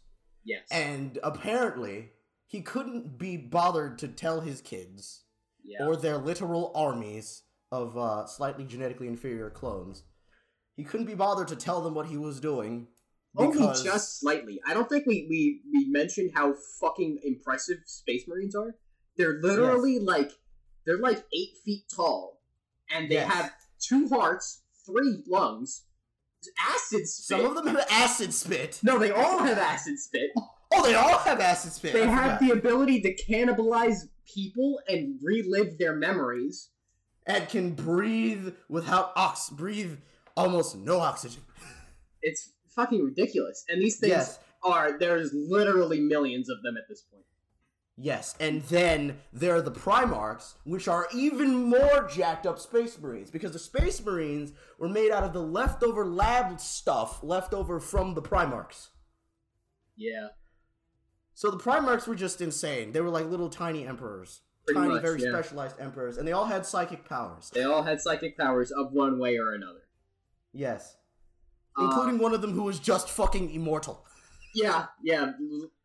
[0.45, 0.69] Yes.
[0.71, 2.11] And apparently,
[2.47, 5.25] he couldn't be bothered to tell his kids
[5.65, 5.87] yeah.
[5.87, 10.03] or their literal armies of uh, slightly genetically inferior clones.
[10.77, 12.89] He couldn't be bothered to tell them what he was doing
[13.37, 14.61] Only just slightly.
[14.66, 18.75] I don't think we, we, we mentioned how fucking impressive Space Marines are.
[19.16, 20.31] They're literally like
[20.85, 22.40] they're like eight feet tall,
[22.90, 23.33] and they Yes.
[23.33, 25.85] have two hearts, three lungs,
[26.61, 27.38] acid spit.
[27.38, 28.79] some of them have acid spit.
[28.83, 30.31] No, they all have acid spit.
[30.72, 31.92] Oh, they all have acid spit.
[31.92, 32.40] They I have forgot.
[32.40, 36.70] the ability to cannibalize people and relive their memories.
[37.27, 39.99] and can breathe without ox breathe
[40.37, 41.42] almost no oxygen.
[42.22, 43.65] It's fucking ridiculous.
[43.69, 44.39] And these things Yes.
[44.62, 47.25] are there's literally millions of them at this point.
[47.99, 53.31] Yes, and then there are the Primarchs, which are even more jacked up Space Marines,
[53.31, 58.12] because the Space Marines were made out of the leftover lab stuff left over from
[58.12, 58.91] the Primarchs.
[59.97, 60.29] Yeah.
[61.33, 62.93] So the Primarchs were just insane.
[62.93, 64.43] They were like little tiny emperors.
[64.67, 65.31] Pretty tiny, much, very yeah.
[65.31, 67.51] specialized emperors, and they all had psychic powers.
[67.55, 69.89] They all had psychic powers of one way or another.
[70.53, 70.97] Yes.
[71.79, 74.05] Uh, Including one of them who was just fucking immortal.
[74.55, 75.33] Yeah, yeah.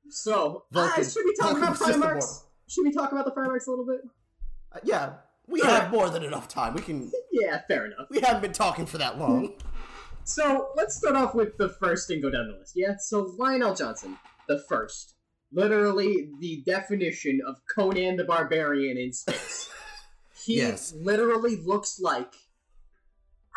[0.10, 1.78] So, Vulcan- ah, should we talk Vulcan about
[2.18, 2.44] Primarchs?
[2.68, 4.02] Should we talk about the Primarchs a little bit?
[4.74, 5.14] Uh, yeah,
[5.48, 5.82] we Alright.
[5.84, 6.74] have more than enough time.
[6.74, 7.12] We can.
[7.34, 8.08] Yeah, fair enough.
[8.10, 9.54] We haven't been talking for that long.
[10.24, 12.74] So let's start off with the first and go down the list.
[12.76, 15.16] Yeah, so Lion El'Jonson, the first,
[15.52, 19.68] literally the definition of Conan the Barbarian in space.
[20.46, 20.94] He Yes.
[20.96, 22.34] literally looks like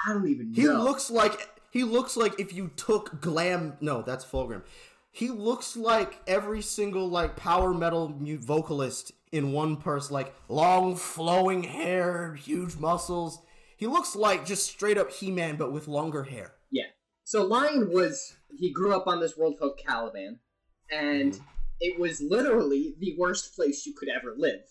[0.07, 0.63] I don't even know.
[0.63, 3.77] He looks like he looks like if you took glam.
[3.81, 4.63] No, that's Fulgrim.
[5.11, 10.15] He looks like every single like power metal vocalist in one person.
[10.15, 13.41] Like long flowing hair, huge muscles.
[13.77, 16.55] He looks like just straight up He-Man, but with longer hair.
[16.71, 16.91] Yeah.
[17.25, 20.39] So Lion was he grew up on this world called Caliban,
[20.93, 21.41] and Mhm.
[21.81, 24.63] it was literally the worst place you could ever live.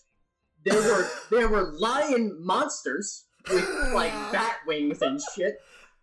[0.64, 5.58] There were there were lion monsters with like bat wings and shit,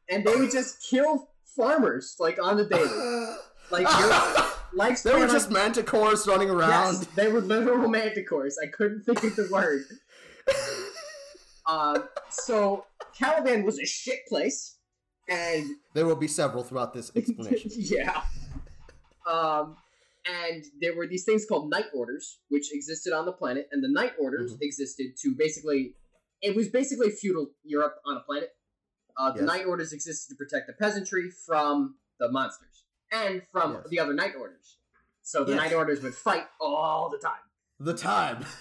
[0.09, 3.35] and they would just kill farmers like on the daily.
[3.71, 6.95] Like you're They were just manticores running around.
[6.95, 8.55] Yes, they were literal manticores.
[8.61, 9.83] I couldn't think of the word.
[11.65, 12.85] um, so
[13.17, 14.77] Caliban was a shit place,
[15.29, 17.71] and There will be several throughout this explanation.
[17.75, 18.23] yeah.
[19.25, 19.77] Um,
[20.25, 23.89] and there were these things called knight orders, which existed on the planet, and the
[23.89, 24.61] knight orders Mhm.
[24.61, 25.95] existed to basically,
[26.41, 28.49] it was basically feudal Europe on a planet.
[29.17, 29.47] Uh, the Yes.
[29.47, 33.87] knight orders existed to protect the peasantry from the monsters and from Yes.
[33.89, 34.77] the other knight orders.
[35.23, 35.57] So the Yes.
[35.61, 37.41] knight orders would fight all the time.
[37.79, 38.45] the time.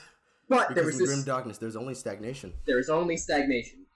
[0.49, 2.53] But there Because was in this grim darkness, there's only stagnation.
[2.67, 3.87] there is only stagnation.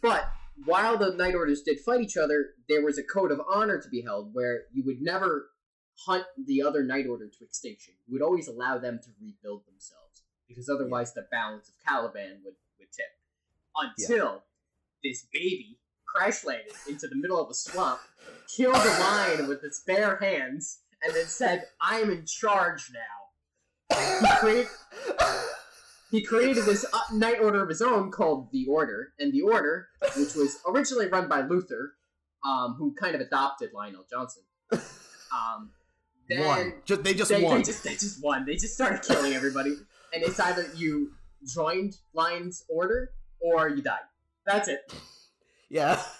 [0.00, 0.30] But
[0.64, 3.88] while the Knight Orders did fight each other, there was a code of honor to
[3.88, 5.50] be held where you would never
[6.06, 7.94] hunt the other Knight Order to extinction.
[8.06, 12.54] You would always allow them to rebuild themselves, because otherwise the balance of Caliban would,
[12.78, 13.06] would tip.
[13.74, 14.44] Until
[15.02, 18.00] this baby crash landed into the middle of a swamp,
[18.54, 23.98] killed a lion with its bare hands, and then said, I'm in charge now.
[24.20, 24.66] He created,
[26.10, 29.88] he created this uh, knight order of his own called the Order, and the Order,
[30.16, 31.94] which was originally run by Luther,
[32.46, 34.80] um, who kind of adopted Lion El'Jonson.
[35.30, 35.70] Um,
[36.28, 36.72] then One.
[36.84, 37.58] Just, they just they, won.
[37.58, 38.44] they just they just won.
[38.46, 39.70] They just started killing everybody,
[40.12, 41.12] and it's either you
[41.46, 44.00] joined Lion's Order or you died.
[44.48, 44.80] That's it.
[45.68, 46.02] Yeah.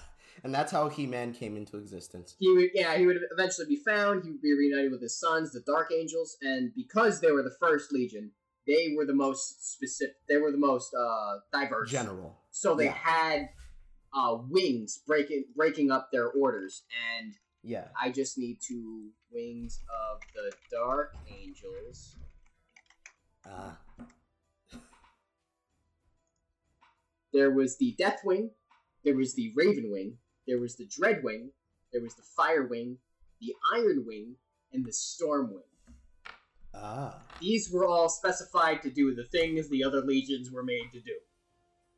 [0.44, 2.36] And that's how He Man came into existence.
[2.38, 4.22] He would, yeah, he would eventually be found.
[4.22, 7.56] He would be reunited with his sons, the Dark Angels, and because they were the
[7.58, 8.30] first Legion,
[8.64, 10.14] they were the most specific.
[10.28, 11.90] They were the most uh, diverse.
[11.90, 12.38] General.
[12.52, 12.92] So they Yeah.
[12.92, 13.48] had
[14.14, 16.84] uh, wings breaking breaking up their orders,
[17.18, 17.88] and Yeah.
[18.00, 19.80] I just need two wings
[20.12, 22.14] of the Dark Angels.
[23.44, 23.72] Uh,
[27.32, 28.50] There was the Death Wing,
[29.04, 31.50] there was the Raven Wing, there was the Dread Wing,
[31.92, 32.98] there was the Fire Wing,
[33.40, 34.36] the Iron Wing,
[34.72, 35.62] and the Storm Wing.
[36.74, 37.20] ah.
[37.40, 41.14] These were all specified to do the things the other legions were made to do.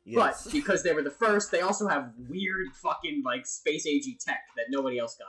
[0.03, 0.43] Yes.
[0.43, 4.41] But because they were the first, they also have weird fucking like space agey tech
[4.55, 5.27] that nobody else got.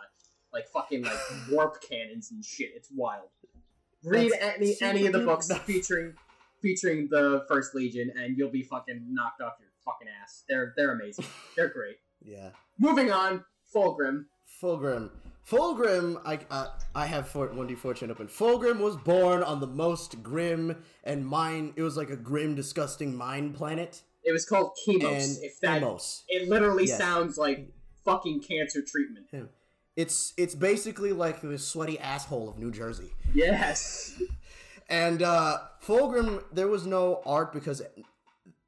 [0.53, 1.19] Like fucking like
[1.51, 2.71] warp cannons and shit.
[2.75, 3.29] It's wild.
[4.05, 5.65] Read That's any any of the books enough.
[5.65, 6.15] featuring
[6.61, 10.45] featuring the first legion and you'll be fucking knocked off your fucking ass.
[10.49, 11.25] They're they're amazing.
[11.57, 11.97] They're great.
[12.25, 12.51] yeah.
[12.79, 14.25] Moving on, Fulgrim.
[14.63, 15.11] Fulgrim.
[15.49, 18.29] Fulgrim, I uh, I have Fort 1D fortune open.
[18.29, 21.73] Fulgrim was born on the most grim and mine.
[21.77, 24.03] It was like a grim, disgusting mine planet.
[24.25, 25.03] It was called Chemos.
[25.37, 26.23] And if that Emos.
[26.29, 26.97] it literally Yes.
[26.99, 27.69] sounds like
[28.05, 29.27] fucking cancer treatment.
[29.97, 33.13] It's it's basically like the sweaty asshole of New Jersey.
[33.35, 34.15] Yes.
[34.89, 37.81] And uh, Fulgrim, there was no art because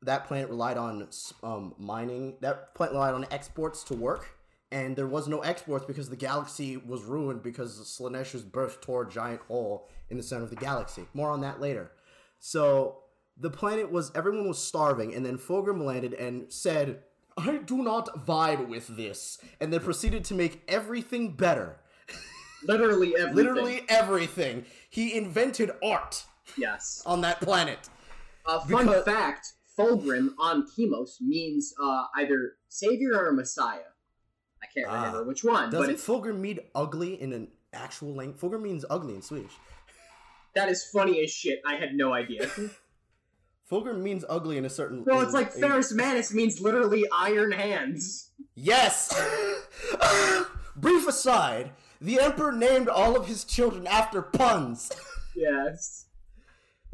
[0.04, 1.08] that planet relied on
[1.42, 2.36] um, mining.
[2.40, 4.36] That planet relied on exports to work,
[4.70, 9.08] and there was no exports because the galaxy was ruined because Slaanesha's burst tore a
[9.10, 11.06] giant hole in the center of the galaxy.
[11.14, 11.90] More on that later.
[12.38, 12.98] So
[13.38, 17.02] the planet was everyone was starving, and then Fulgrim landed and said,
[17.36, 21.80] "I do not vibe with this," and then proceeded to make everything better.
[22.66, 23.34] literally everything.
[23.34, 24.64] Literally everything.
[24.90, 26.24] He invented art
[26.56, 27.02] Yes.
[27.06, 27.88] on that planet.
[28.46, 33.80] Uh, fun Because- fact: Fulgrim on Chemos means uh, either savior or messiah.
[34.62, 34.96] I can't Ah.
[34.96, 38.40] remember which one, Doesn't it's, Fulgrim mean ugly in an actual language?
[38.40, 39.52] Fulgrim means ugly in Swedish.
[40.54, 41.60] that is funny as shit.
[41.66, 42.48] I had no idea.
[43.70, 44.98] Fulgrim means ugly in a certain.
[45.08, 48.30] In it's like a- Ferrus Manus means literally iron hands.
[48.54, 49.12] Yes.
[50.76, 54.92] Brief aside: the Emperor named all of his children after puns,
[55.34, 56.03] Yes.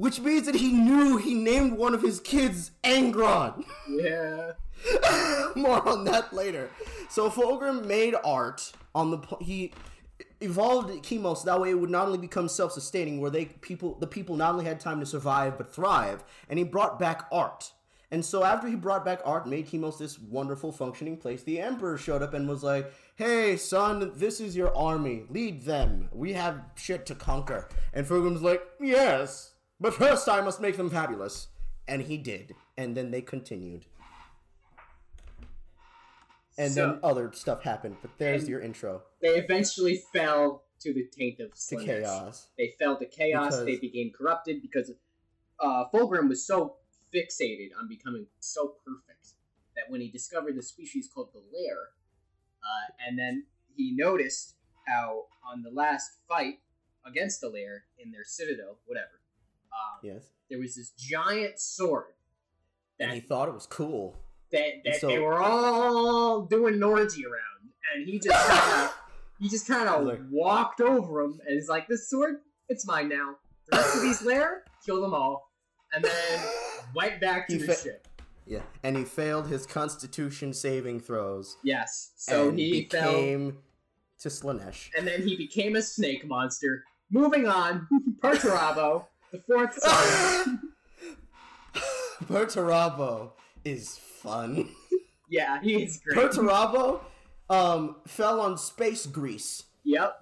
[0.01, 3.67] Which means that he knew he named one of his kids Angron.
[3.87, 4.53] Yeah.
[5.55, 6.71] More on that later.
[7.11, 9.75] So Fulgrim made art on the he
[10.41, 14.37] evolved chemos that way it would not only become self-sustaining where they people the people
[14.37, 17.73] not only had time to survive but thrive and he brought back art
[18.11, 21.97] and so after he brought back art made chemos this wonderful functioning place the emperor
[21.97, 26.63] showed up and was like hey son this is your army lead them we have
[26.75, 31.49] shit to conquer and Fulgrim's like yes but first i must make them fabulous.
[31.89, 32.55] And he did.
[32.77, 33.85] And then they continued.
[36.57, 37.97] And So- then other stuff happened.
[38.01, 39.03] But there's your intro.
[39.21, 42.49] They eventually fell to the taint of to chaos.
[42.57, 43.47] They fell to chaos.
[43.47, 44.93] Because- They became corrupted because
[45.59, 46.77] uh, Fulgrim was so
[47.13, 49.35] fixated on becoming so perfect
[49.75, 51.89] that when he discovered the species called the Laer,
[52.63, 54.55] uh, and then he noticed
[54.87, 56.61] how on the last fight
[57.05, 59.20] against the Laer in their citadel, whatever,
[59.73, 62.07] uh, yes there was this giant sword
[62.99, 64.17] and that he thought it was cool
[64.53, 68.97] that, that so- they were all doing an orgy around, and he just kind of
[69.39, 73.09] He just kind of Like- walked over him and he's like, "This sword, it's mine
[73.09, 73.37] now.
[73.71, 75.51] The rest of these Laer, kill them all."
[75.95, 76.41] And then
[76.95, 78.09] went back to He the fa- ship.
[78.45, 81.57] Yeah, and he failed his Constitution saving throws.
[81.63, 82.11] Yes.
[82.17, 83.59] So and he fell, became
[84.19, 84.91] to Slaanesh.
[84.99, 86.85] and then he became a snake monster.
[87.11, 87.87] Moving on,
[88.21, 90.61] Perturabo, the fourth son.
[92.25, 93.33] Perturabo
[93.65, 94.69] is fun.
[95.29, 96.19] Yeah, he is great.
[96.19, 97.01] Perturabo
[97.49, 100.17] um, fell on space Greece Yep.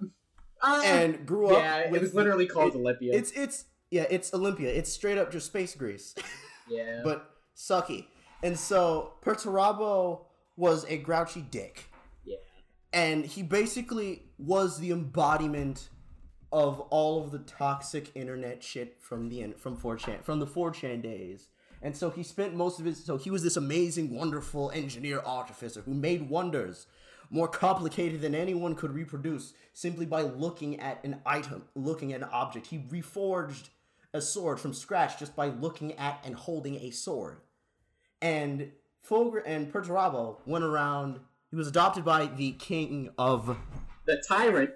[0.61, 1.61] Uh, and grew up.
[1.61, 3.13] yeah, it was literally called it- Olympia.
[3.15, 4.69] It's it's yeah, it's Olympia.
[4.69, 6.15] It's straight up just space Greece,
[6.69, 7.01] yeah.
[7.03, 8.05] but sucky.
[8.43, 10.25] And so Perturabo
[10.57, 11.85] was a grouchy dick.
[12.25, 12.37] yeah.
[12.93, 15.89] and he basically was the embodiment
[16.51, 21.47] of all of the toxic internet shit from the from 4chan from the 4chan days.
[21.81, 25.81] And so he spent most of his so he was this amazing, wonderful engineer artificer
[25.81, 26.87] who made wonders
[27.29, 32.29] more complicated than anyone could reproduce simply by looking at an item, looking at an
[32.31, 32.67] object.
[32.67, 33.69] He reforged
[34.13, 37.37] a sword from scratch just by looking at and holding a sword.
[38.21, 38.71] And
[39.07, 41.19] Fulgur and Perturabo went around.
[41.49, 43.57] He was adopted by the king of
[44.05, 44.71] The tyrant.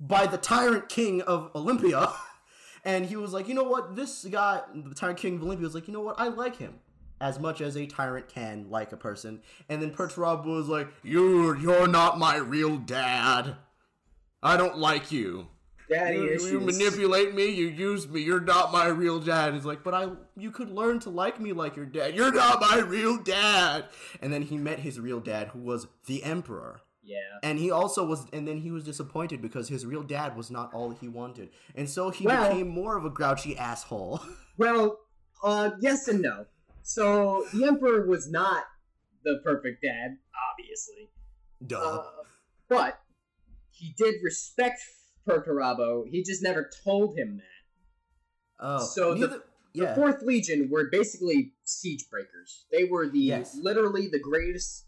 [0.00, 2.12] By the tyrant king of Olympia.
[2.82, 3.94] And he was like, you know what?
[3.94, 6.18] This guy, the tyrant king of Olympia, was like, you know what?
[6.18, 6.76] I like him
[7.20, 9.42] as much as a tyrant can like a person.
[9.68, 13.56] And then Perturabo was like, you're you're not my real dad.
[14.42, 15.48] I don't like you.
[15.90, 16.52] Daddy You, issues.
[16.52, 17.50] you manipulate me.
[17.50, 18.22] You use me.
[18.22, 19.52] You're not my real dad.
[19.52, 20.08] He's like, but I.
[20.34, 22.14] You could learn to like me like your dad.
[22.14, 23.86] You're not my real dad.
[24.22, 26.80] And then he met his real dad, who was the emperor.
[27.10, 27.18] Yeah.
[27.42, 30.72] And he also was, and then he was disappointed because his real dad was not
[30.72, 34.20] all he wanted, and so he Well- became more of a grouchy asshole.
[34.58, 34.98] Well,
[35.42, 36.44] uh, yes and no.
[36.82, 38.64] So the emperor was not
[39.24, 40.18] the perfect dad,
[40.50, 41.08] obviously.
[41.66, 41.78] Duh.
[41.78, 42.04] Uh,
[42.68, 43.00] but
[43.70, 44.80] he did respect
[45.26, 46.04] Perturabo.
[46.10, 48.64] He just never told him that.
[48.66, 49.42] oh, so the- neither-
[49.72, 52.66] The yeah, Fourth Legion were basically siege breakers.
[52.72, 53.54] They were the Yes.
[53.54, 54.84] literally the greatest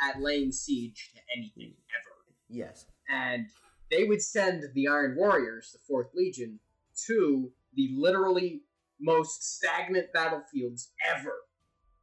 [0.00, 2.14] at laying siege to anything ever.
[2.48, 3.46] yes, and
[3.90, 6.58] they would send the Iron Warriors, the Fourth Legion,
[7.06, 8.62] to the literally
[9.00, 11.34] most stagnant battlefields ever,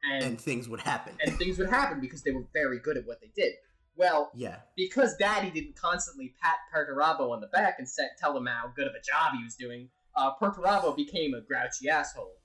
[0.03, 1.13] and and things would happen.
[1.23, 3.53] and things would happen because they were very good at what they did.
[3.95, 8.45] Well, yeah, because Daddy didn't constantly pat Perturabo on the back and set, tell him
[8.45, 12.35] how good of a job he was doing, uh, Perturabo became a grouchy asshole,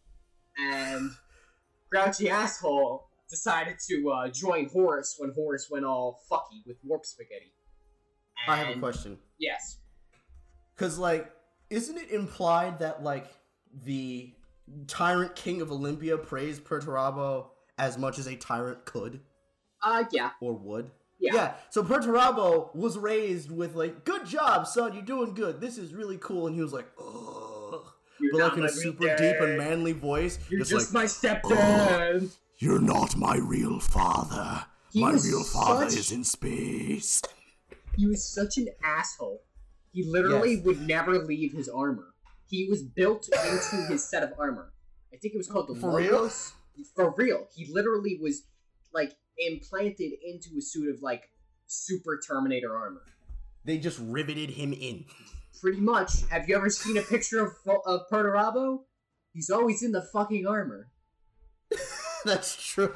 [0.59, 1.11] and
[1.91, 7.53] grouchy asshole decided to uh, join Horus when Horus went all fucky with warp spaghetti.
[8.47, 9.19] I have a question.
[9.39, 9.79] Yes.
[10.77, 11.31] Cause like,
[11.71, 13.27] isn't it implied that like
[13.85, 14.33] the
[14.87, 17.47] tyrant king of Olympia praised Perturabo
[17.79, 19.21] as much as a tyrant could
[19.83, 20.31] Uh, yeah.
[20.41, 20.91] or would?
[21.21, 21.35] Yeah.
[21.35, 21.53] yeah.
[21.71, 24.93] So Perturabo was raised with like, "Good job, son.
[24.95, 25.61] You're doing good.
[25.61, 27.83] This is really cool." And he was like, "Ugh,"
[28.21, 29.17] You're but like in a super dad.
[29.19, 30.39] deep and manly voice.
[30.51, 32.31] You're just just like, my stepdad.
[32.59, 34.67] "You're not my real father.
[34.91, 37.21] He my real father such- is in space."
[37.97, 39.43] He was such an asshole.
[39.93, 40.65] He literally Yes.
[40.65, 42.15] would never leave his armor.
[42.47, 44.73] He was built into his set of armor.
[45.13, 46.29] I think it was called the For real?
[46.97, 47.49] For real.
[47.55, 48.43] He literally was
[48.93, 51.31] like implanted into a suit of like
[51.67, 53.03] super Terminator armor.
[53.65, 55.07] They just riveted him in.
[55.61, 56.23] Pretty much.
[56.31, 57.53] Have you ever seen a picture of
[57.87, 58.85] of Perturabo?
[59.33, 60.91] He's always in the fucking armor.
[62.25, 62.95] That's true.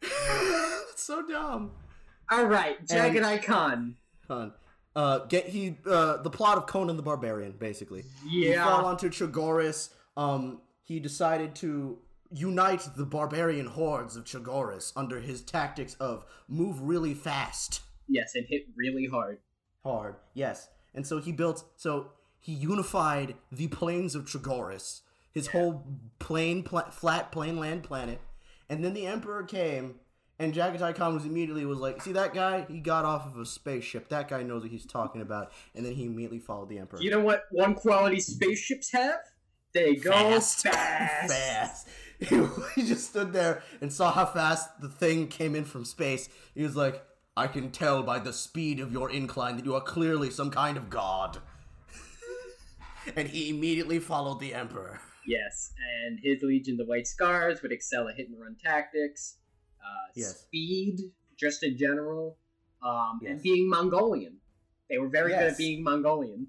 [0.00, 1.72] That's so dumb.
[2.30, 3.96] All right, Jagged And- Icon.
[4.28, 4.52] Hun.
[4.96, 8.04] Uh, get he uh the plot of Conan the Barbarian, basically.
[8.26, 8.48] Yeah.
[8.48, 9.90] He fell onto Chogoris.
[10.16, 11.98] Um, he decided to
[12.30, 17.80] unite the barbarian hordes of Chogoris under his tactics of move really fast.
[18.08, 19.38] Yes, and hit really hard.
[19.82, 20.68] Hard, yes.
[20.94, 21.64] And so he built.
[21.76, 25.00] So he unified the plains of Chogoris,
[25.34, 25.84] his whole
[26.18, 28.20] plain, pla- flat plain land planet.
[28.70, 29.96] And then the Emperor came,
[30.38, 32.66] and Jaghatai Khan was immediately was like, "See that guy?
[32.68, 34.08] He got off of a spaceship.
[34.08, 37.02] That guy knows what he's talking about." And then he immediately followed the Emperor.
[37.02, 39.20] You know what one quality spaceships have?
[39.72, 40.62] They go fast.
[40.62, 41.88] fast.
[42.74, 46.28] he just stood there and saw how fast the thing came in from space.
[46.54, 47.04] He was like,
[47.36, 50.76] I can tell by the speed of your incline that you are clearly some kind
[50.76, 51.38] of god.
[53.16, 55.00] and he immediately followed the Emperor.
[55.26, 55.72] Yes,
[56.02, 59.38] and his Legion, the White Scars, would excel at hit and run tactics,
[59.80, 60.40] uh, Yes.
[60.40, 61.00] speed,
[61.36, 62.38] just in general,
[62.82, 63.30] um, Yes.
[63.32, 64.40] and being Mongolian.
[64.90, 66.48] They were very good at being Mongolian.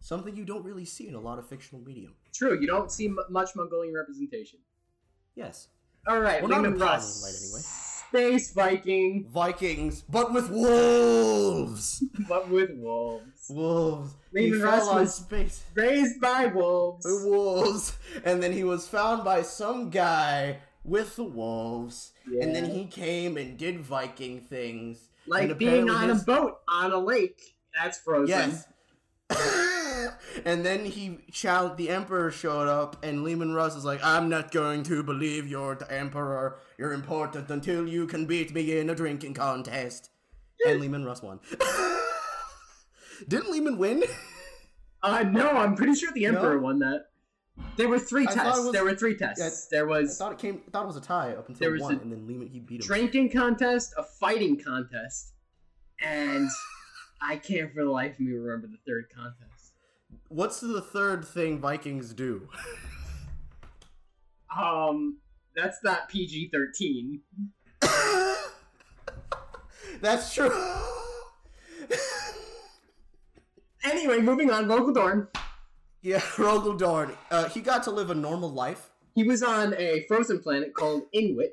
[0.00, 2.14] Something you don't really see in a lot of fictional medium.
[2.32, 4.60] True, you don't see m- much Mongolian representation.
[5.34, 5.68] Yes.
[6.06, 7.22] All right, Well, not Leman in Russ.
[7.22, 7.60] Light, anyway.
[8.08, 12.02] Space Viking, Vikings, but with wolves.
[12.28, 13.46] but with wolves.
[13.50, 14.14] Wolves.
[14.32, 15.62] Leman he fell Russ on was- space.
[15.74, 17.04] Raised by wolves.
[17.04, 22.64] The wolves, and then he was found by some guy with the wolves, and then
[22.70, 27.40] he came and did Viking things, Like being apparently on a boat on a lake.
[27.78, 28.28] That's frozen.
[28.28, 28.64] Yes.
[30.44, 34.50] and then he challenged the emperor showed up and Leman Russ is like, I'm not
[34.52, 36.58] going to believe you're the emperor.
[36.78, 40.10] You're important until you can beat me in a drinking contest.
[40.66, 41.40] and Leman Russ won.
[43.28, 44.04] Didn't Leman win?
[45.02, 46.62] Uh, no, I'm pretty sure the Emperor No?
[46.62, 47.06] won that.
[47.76, 48.64] There were three I tests.
[48.64, 49.68] was- there were three tests.
[49.72, 51.58] Yeah, there I was thought it came I thought it was a tie up until
[51.60, 52.86] There was one, a and then Leman he beat him.
[52.86, 55.32] drinking contest, a fighting contest,
[56.00, 56.48] and
[57.20, 59.47] I can't for the life of me remember the third contest.
[60.28, 62.48] What's the third thing Vikings do?
[64.56, 65.18] Um,
[65.56, 67.20] that's not PG-13.
[70.00, 70.50] That's true.
[73.84, 74.66] Anyway, moving on.
[74.66, 75.28] Rogal Dorn.
[76.02, 77.12] yeah, Rogal Dorn.
[77.30, 78.90] Uh, he got to live a normal life.
[79.14, 81.52] He was on a frozen planet called Inuit,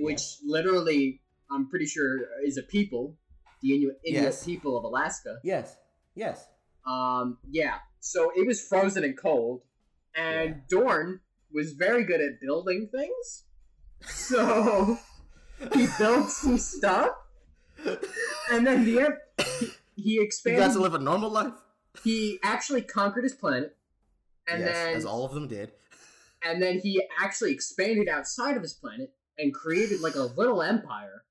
[0.00, 0.40] which Yes.
[0.44, 1.20] literally,
[1.50, 3.16] I'm pretty sure, is a people,
[3.62, 4.44] the Inuit, Inuit Yes.
[4.44, 5.38] people of Alaska.
[5.44, 5.76] Yes.
[6.14, 6.46] Yes.
[6.86, 7.76] Um, yeah.
[8.00, 9.62] So it was frozen and cold,
[10.14, 11.20] and Dorn
[11.52, 13.44] was very good at building things.
[14.08, 14.98] So
[15.74, 17.10] he built some stuff,
[18.50, 19.16] and then the
[19.60, 20.72] he, he expanded.
[20.72, 21.52] to live a normal life.
[22.02, 23.76] he actually conquered his planet,
[24.48, 25.70] and yes, then as all of them did.
[26.44, 31.22] and then he actually expanded outside of his planet and created like a little empire.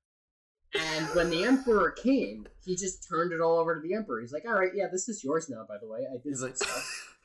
[0.74, 4.20] And when the emperor came, he just turned it all over to the emperor.
[4.20, 5.66] He's like, "All right, yeah, this is yours now.
[5.68, 7.16] By the way, I did He's like, stuff.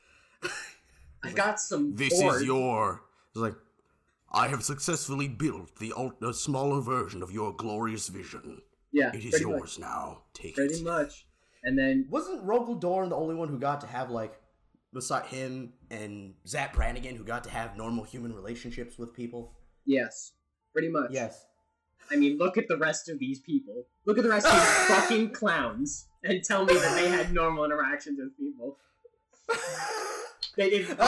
[1.24, 1.94] I got some.
[1.94, 3.02] this boards." is your.
[3.30, 3.54] It's like,
[4.32, 5.92] I have successfully built the
[6.22, 8.60] a smaller version of your glorious vision.
[8.92, 10.22] yeah, It is yours Much, now.
[10.34, 10.84] Take pretty it.
[10.84, 11.26] Pretty much.
[11.64, 14.38] And then Wasn't Rogal Dorn the only one who got to have like,
[14.92, 19.54] beside him and Zap Brannigan, who got to have normal human relationships with people?
[19.86, 20.32] yes,
[20.72, 21.10] pretty much.
[21.10, 21.46] Yes.
[22.10, 23.86] I mean, look at the rest of these people.
[24.06, 24.62] Look at the rest of these
[24.96, 28.78] fucking clowns, and tell me that they had normal interactions with people.
[30.56, 30.86] They didn't.
[30.96, 30.98] Fucking,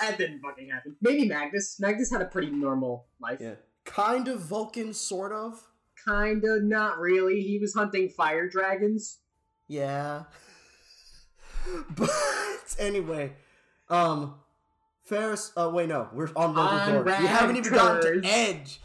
[0.00, 0.94] that didn't fucking happen.
[1.00, 1.80] Maybe Magnus.
[1.80, 3.38] Magnus had a pretty normal life.
[3.40, 3.54] yeah.
[3.84, 5.62] Kind of Vulcan, sort of.
[6.06, 7.40] Kinda, not really.
[7.40, 9.18] He was hunting fire dragons.
[9.66, 10.24] Yeah.
[11.96, 12.10] But
[12.78, 13.32] anyway,
[13.90, 14.36] um,
[15.04, 15.52] Ferrus.
[15.56, 17.04] Oh wait, no, we're on Rogal Dorn.
[17.04, 18.80] We haven't even gotten to Edge.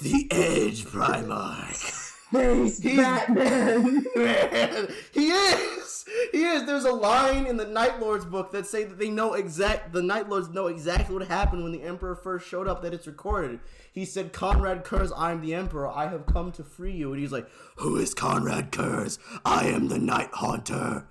[0.00, 2.02] The Edge Primarch.
[2.30, 4.04] He's- Batman.
[4.16, 6.04] Man, he is.
[6.32, 6.64] He is.
[6.66, 9.92] There's a line in the Night Lords book that say that they know exact.
[9.92, 12.82] The Night Lords know exactly what happened when the Emperor first showed up.
[12.82, 13.60] That it's recorded.
[13.92, 15.88] He said, "Konrad Curze, I'm the Emperor.
[15.88, 19.18] I have come to free you." And he's like, "Who is Konrad Curze?
[19.44, 21.06] I am the Night Haunter."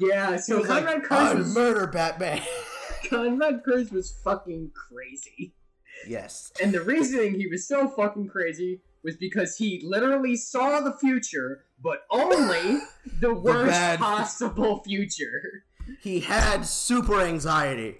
[0.00, 2.42] yeah, so was like, Konrad Curze "I'm was murder Batman."
[3.10, 5.54] Konrad Curze was fucking crazy.
[6.06, 6.52] Yes.
[6.62, 11.64] And the reasoning he was so fucking crazy was because he literally saw the future,
[11.82, 12.80] but only
[13.20, 15.64] the worst bad- possible future.
[16.00, 17.96] He had super anxiety.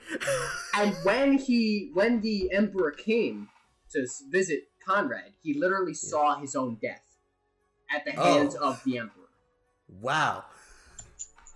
[0.74, 3.48] And when he, when the emperor came
[3.92, 7.04] to visit Konrad, he literally saw his own death
[7.90, 8.70] at the hands Oh.
[8.70, 9.14] of the emperor.
[9.88, 10.44] wow.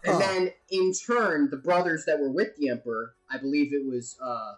[0.04, 0.18] And Huh.
[0.18, 4.54] then, in turn, the brothers that were with the emperor, I believe it was uh,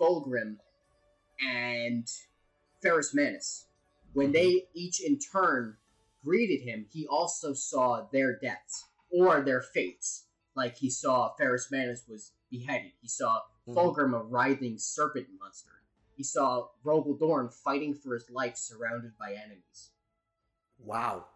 [0.00, 0.56] Fulgrim,
[1.40, 2.06] and
[2.82, 3.66] Ferrus Manus.
[4.12, 5.76] When they each in turn
[6.24, 10.26] greeted him, he also saw their deaths or their fates.
[10.56, 12.92] Like he saw Ferrus Manus was beheaded.
[13.00, 13.74] He saw Mhm.
[13.74, 15.82] Fulgrim a writhing serpent monster.
[16.16, 19.90] He saw Rogal Dorn fighting for his life, surrounded by enemies.
[20.78, 21.28] Wow.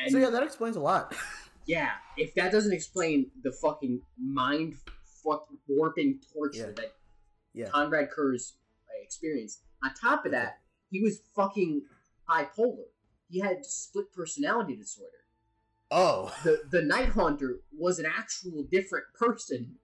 [0.00, 1.14] And So yeah, that explains a lot.
[1.66, 4.78] Yeah, if that doesn't explain the fucking mind
[5.22, 6.82] fuck warping torture Yeah.
[6.82, 6.97] that
[7.52, 7.68] Yeah.
[7.68, 8.52] Konrad Curze
[8.88, 10.58] uh, experienced, on top of that,
[10.90, 11.82] he was fucking
[12.28, 12.86] bipolar.
[13.30, 15.12] He had split personality disorder.
[15.90, 16.34] Oh.
[16.44, 19.76] The the Night Haunter was an actual different person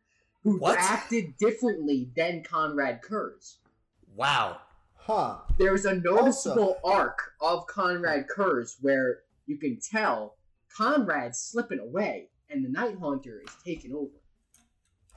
[0.42, 0.78] who What?
[0.78, 3.56] acted differently than Konrad Curze.
[4.14, 4.60] Wow.
[4.96, 5.38] Huh.
[5.58, 10.36] There's a noticeable arc of Konrad Curze where you can tell
[10.78, 14.20] Konrad's slipping away and the Night Haunter is taking over.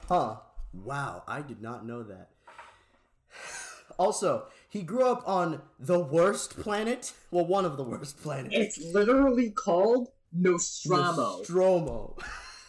[0.08, 0.36] Huh.
[0.72, 2.30] Wow, I did not know that.
[3.98, 7.12] Also, he grew up on the worst planet.
[7.30, 8.54] Well, one of the worst planets.
[8.54, 11.44] It's literally called Nostramo.
[11.46, 12.18] Nostramo.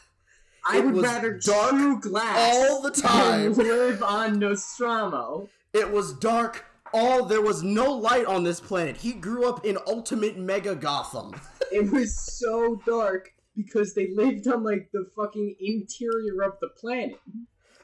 [0.67, 3.53] I would rather dark chew glass all the time.
[3.53, 5.47] than live on Nostramo.
[5.71, 8.97] It was dark all there was no light on this planet.
[8.97, 11.34] He grew up in ultimate mega Gotham.
[11.71, 17.19] It was so dark because they lived on like the fucking interior of the planet.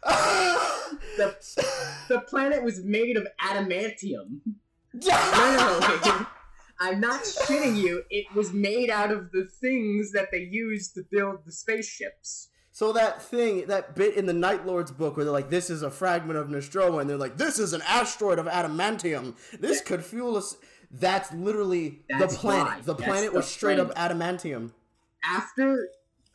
[1.17, 1.33] The,
[2.09, 4.39] the planet was made of adamantium.
[4.93, 6.25] Literally.
[6.79, 8.03] I'm not shitting you.
[8.09, 12.49] It was made out of the things that they used to build the spaceships.
[12.73, 15.81] So that thing, that bit in the Night Lord's book where they're like, "This is
[15.83, 19.35] a fragment of Nostramo," and they're like, "This is an asteroid of adamantium.
[19.59, 20.57] This could fuel us."
[20.91, 22.65] That's literally That's the planet.
[22.67, 22.81] why.
[22.81, 23.97] The That's planet the was straight planet.
[23.97, 24.71] up adamantium.
[25.23, 25.87] After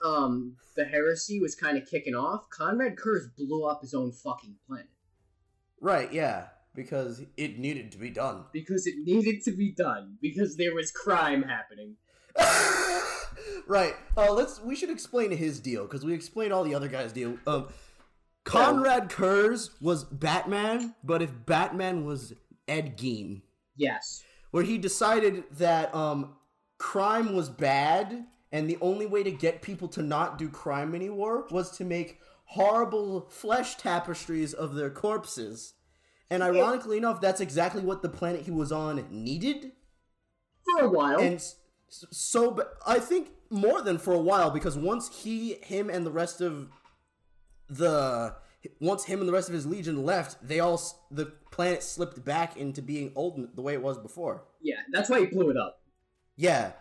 [0.03, 4.55] um the heresy was kind of kicking off, Konrad Curze blew up his own fucking
[4.67, 4.87] planet
[5.81, 6.13] Right?
[6.13, 8.45] Yeah, because it needed to be done.
[8.53, 11.97] because it needed to be done because there was crime happening.
[13.67, 13.95] right.
[14.17, 14.61] Uh, let's.
[14.61, 17.39] We should explain his deal because we explained all the other guys' deal.
[17.47, 17.69] Um,
[18.45, 22.33] Konrad Curze was Batman, but if Batman was
[22.69, 23.43] Ed Gein,
[23.77, 24.23] Yes.
[24.51, 26.35] where he decided that um,
[26.79, 31.47] crime was bad, and the only way to get people to not do crime anymore
[31.51, 35.75] was to make horrible flesh tapestries of their corpses.
[36.29, 39.73] And ironically enough, that's exactly what the planet he was on needed.
[40.79, 41.19] For a while.
[41.21, 41.43] and
[41.89, 46.41] so I think more than for a while because once he him and the rest
[46.41, 46.69] of
[47.69, 48.35] the
[48.81, 50.81] once him and the rest of his legion left they all
[51.11, 55.21] the planet slipped back into being old the way it was before yeah, that's why
[55.21, 55.81] he blew it up.
[56.37, 56.73] yeah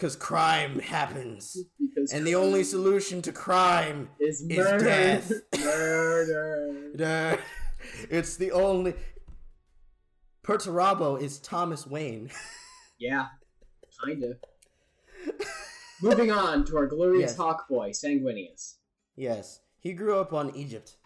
[0.00, 4.78] because crime happens Because and the only solution to crime is is murder.
[4.84, 5.32] death.
[5.62, 7.38] murder.
[8.10, 8.94] It's the only
[10.42, 12.30] Perturabo is Thomas Wayne
[12.98, 13.26] Yeah,
[14.04, 14.34] kinda.
[16.02, 17.36] Moving on to our glorious Yes.
[17.36, 18.76] hawk boy, Sanguinius.
[19.16, 20.96] yes he grew up on Egypt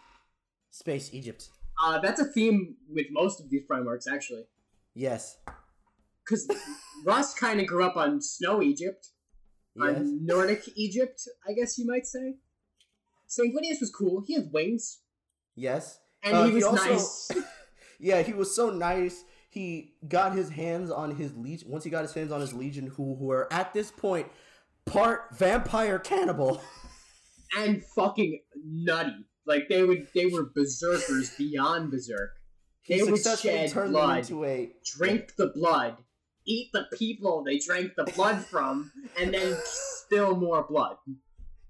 [0.71, 1.49] space Egypt
[1.83, 4.45] Uh, that's a theme with most of these Primarchs, actually.
[4.93, 5.37] yes
[6.25, 6.47] Because
[7.05, 9.09] Russ kind of grew up on Snow Egypt,
[9.75, 12.35] yes on Nordic Egypt, I guess you might say.
[13.29, 14.23] Sanguinius was cool.
[14.25, 14.99] He had wings,
[15.55, 15.99] Yes.
[16.23, 17.31] and Uh, he he was also- nice.
[17.99, 19.23] Yeah, he was so nice.
[19.49, 21.69] He got his hands on his legion.
[21.69, 24.27] Once he got his hands on his legion, who, were at this point
[24.85, 26.61] part vampire cannibal.
[27.57, 29.25] and fucking nutty.
[29.45, 32.31] Like they would, they were berserkers beyond berserk.
[32.81, 34.17] He They would shed blood.
[34.19, 34.73] into a.
[34.83, 35.95] Drink the blood,
[36.45, 40.97] eat the people they drank the blood from, and then spill more blood.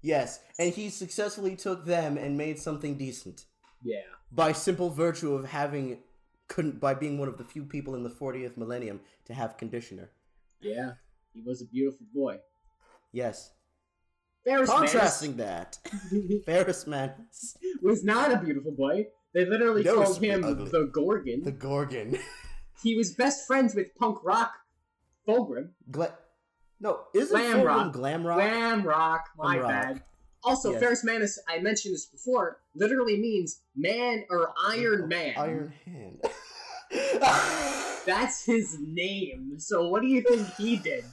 [0.02, 3.46] Yes, and he successfully took them and made something decent
[3.82, 5.98] Yeah, by simple virtue of having,
[6.48, 10.10] couldn't by being one of the few people in the 40th millennium to have conditioner.
[10.60, 10.92] yeah.
[11.34, 12.38] He was a beautiful boy.
[13.12, 13.50] Yes.
[14.44, 15.78] Ferrus Contrasting that,
[16.46, 19.06] Ferrus Manus, was not a beautiful boy.
[19.34, 20.70] They literally No, called him ugly.
[20.70, 21.42] the Gorgon.
[21.42, 22.18] the Gorgon.
[22.82, 24.52] He was best friends with punk rock
[25.26, 25.70] Fulgrim.
[25.90, 26.16] Gla-
[26.80, 27.92] no, isn't Glam Fulgrim rock.
[27.92, 28.36] glam rock?
[28.38, 29.70] Glam rock, my Glam rock.
[29.70, 30.02] bad.
[30.44, 30.80] Also, Yes.
[30.80, 35.34] Ferrus Manus, I mentioned this before, literally means man or Iron oh, Man.
[35.36, 36.20] Iron Hand.
[38.06, 39.58] That's his name.
[39.58, 41.04] So what do you think he did?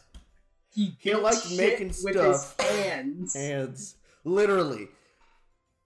[0.74, 2.56] He, He liked making with stuff.
[2.60, 3.34] his hands.
[3.34, 3.96] Hands.
[4.24, 4.88] Literally.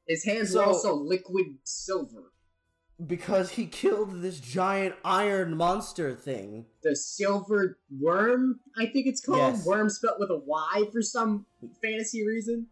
[0.08, 2.32] His hands So- were also liquid silver.
[3.06, 6.66] Because he killed this giant iron monster thing.
[6.82, 9.38] The silver worm, I think it's called.
[9.56, 9.66] Yes.
[9.68, 11.45] Worm spelled with a Y for some
[11.84, 12.68] fantasy reason.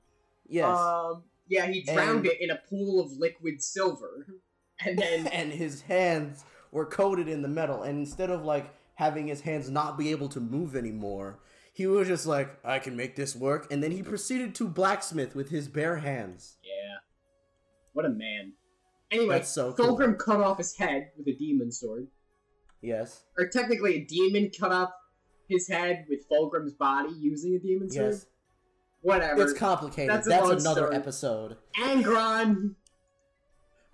[0.47, 0.65] Yes.
[0.65, 4.25] Um, yeah, he drowned And- it in a pool of liquid silver,
[4.83, 7.83] and then and his hands were coated in the metal.
[7.83, 11.37] And instead of like having his hands not be able to move anymore,
[11.71, 13.71] he was just like, I can make this work.
[13.71, 16.57] And then he proceeded to blacksmith with his bare hands.
[16.63, 16.97] yeah,
[17.93, 18.53] what a man.
[19.15, 19.97] Anyway, That's so cool.
[19.97, 22.07] Fulgrim cut off his head with a demon sword,
[22.81, 23.23] Yes.
[23.37, 24.89] or technically a demon cut off
[25.47, 28.11] his head with Fulgrim's body using a demon sword.
[28.13, 28.25] Yes.
[29.01, 29.43] Whatever.
[29.43, 30.09] It's complicated.
[30.09, 30.95] That's That's, another story.
[30.95, 31.57] episode.
[31.77, 32.75] Angron.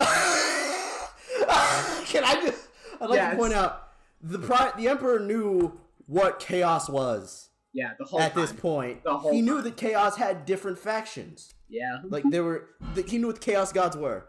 [2.06, 2.68] Can I just?
[3.00, 3.32] I'd like Yes.
[3.32, 3.88] to point out
[4.22, 8.42] the pri- the emperor knew what chaos was Yeah, the whole at time.
[8.42, 9.02] this point.
[9.04, 9.64] The whole he knew time.
[9.64, 11.54] that chaos had different factions.
[11.68, 11.98] Yeah.
[12.04, 14.26] Like there were, that he knew what the chaos gods were.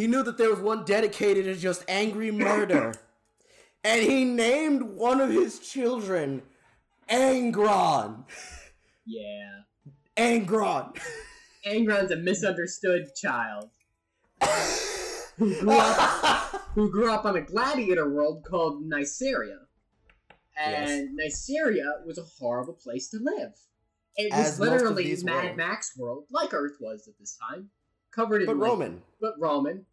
[0.00, 2.94] He knew that there was one dedicated to just angry murder,
[3.84, 6.40] and he named one of his children
[7.10, 8.24] Angron.
[9.04, 9.60] Yeah.
[10.16, 10.96] Angron.
[11.66, 13.68] Angron's a misunderstood child
[15.36, 19.58] who grew up who grew up on a gladiator world called Nuceria.
[20.56, 23.52] And Nuceria was a horrible place to live.
[24.16, 25.56] It was As literally Mad were.
[25.56, 27.68] Max world, like Earth was at this time,
[28.10, 29.02] covered in but like, Roman.
[29.20, 29.84] but Roman.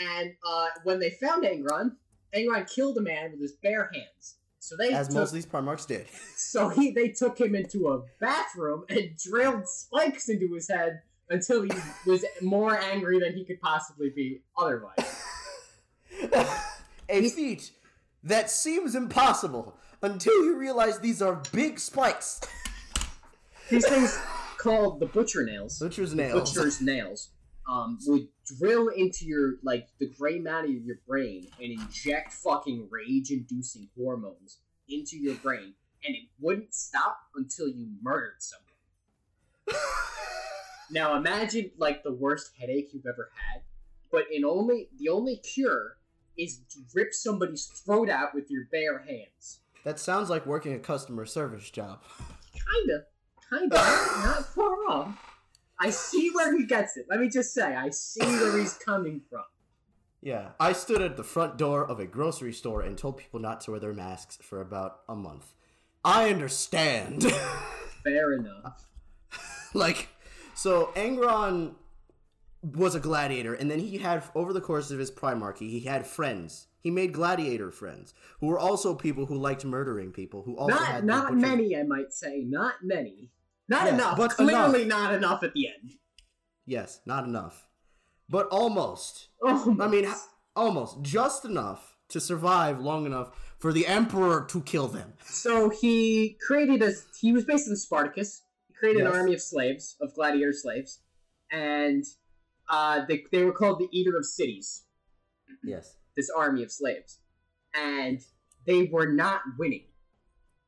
[0.00, 1.92] And uh, when they found Angron,
[2.34, 4.36] Angron killed a man with his bare hands.
[4.60, 6.06] So they As took, most of these Primarchs did.
[6.36, 11.62] so he they took him into a bathroom and drilled spikes into his head until
[11.62, 11.70] he
[12.06, 15.24] was more angry than he could possibly be otherwise.
[17.08, 17.70] a feat
[18.24, 22.40] that seems impossible until you realize these are big spikes.
[23.70, 24.18] These things
[24.56, 25.78] called the butcher nails.
[25.78, 26.54] Butcher's nails.
[26.54, 27.30] Butcher's nails.
[27.68, 32.88] Um, would drill into your like the gray matter of your brain and inject fucking
[32.90, 35.74] rage-inducing hormones into your brain,
[36.04, 38.64] and it wouldn't stop until you murdered someone.
[40.90, 43.62] now imagine like the worst headache you've ever had,
[44.10, 45.96] but in only the only cure
[46.36, 49.60] is to rip somebody's throat out with your bare hands.
[49.84, 52.02] That sounds like working a customer service job.
[52.52, 53.04] Kinda,
[53.50, 55.27] kinda, not far off.
[55.80, 57.06] I see where he gets it.
[57.08, 59.44] Let me just say, I see where he's coming from.
[60.20, 63.60] Yeah, I stood at the front door of a grocery store and told people not
[63.62, 65.52] to wear their masks for about a month.
[66.04, 67.22] I understand.
[68.04, 68.88] Fair enough.
[69.74, 70.08] like,
[70.54, 71.74] so Angron
[72.62, 76.06] was a gladiator, and then he had, over the course of his primarchy, he had
[76.06, 76.66] friends.
[76.80, 80.42] He made gladiator friends who were also people who liked murdering people.
[80.42, 82.44] Who also Not had not many, I might say.
[82.46, 83.30] Not many.
[83.68, 84.16] Not Yes, enough.
[84.16, 85.02] but Clearly enough.
[85.02, 85.94] not enough at the end.
[86.66, 87.68] Yes, not enough,
[88.28, 89.28] but almost.
[89.42, 90.06] Oh, I mean,
[90.56, 95.14] almost just enough to survive long enough for the emperor to kill them.
[95.24, 96.92] so he created a.
[97.20, 98.42] He was basically Spartacus.
[98.68, 99.12] He created Yes.
[99.14, 101.00] an army of slaves, of gladiator slaves,
[101.50, 102.04] and
[102.70, 104.84] uh, they they were called the Eater of Cities.
[105.62, 105.96] Yes.
[106.16, 107.20] This army of slaves,
[107.74, 108.20] and
[108.66, 109.86] they were not winning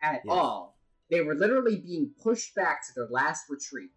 [0.03, 0.29] at Yes.
[0.29, 0.79] all.
[1.11, 3.91] They were literally being pushed back to their last retreat,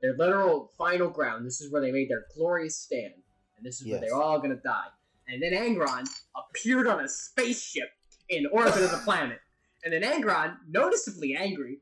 [0.00, 1.44] their literal final ground.
[1.46, 3.14] This is where they made their glorious stand,
[3.56, 4.10] and this is where Yes.
[4.10, 4.86] they're all gonna die.
[5.28, 7.90] And then Angron appeared on a spaceship
[8.28, 9.40] in orbit of the planet.
[9.84, 11.80] And then Angron, noticeably angry,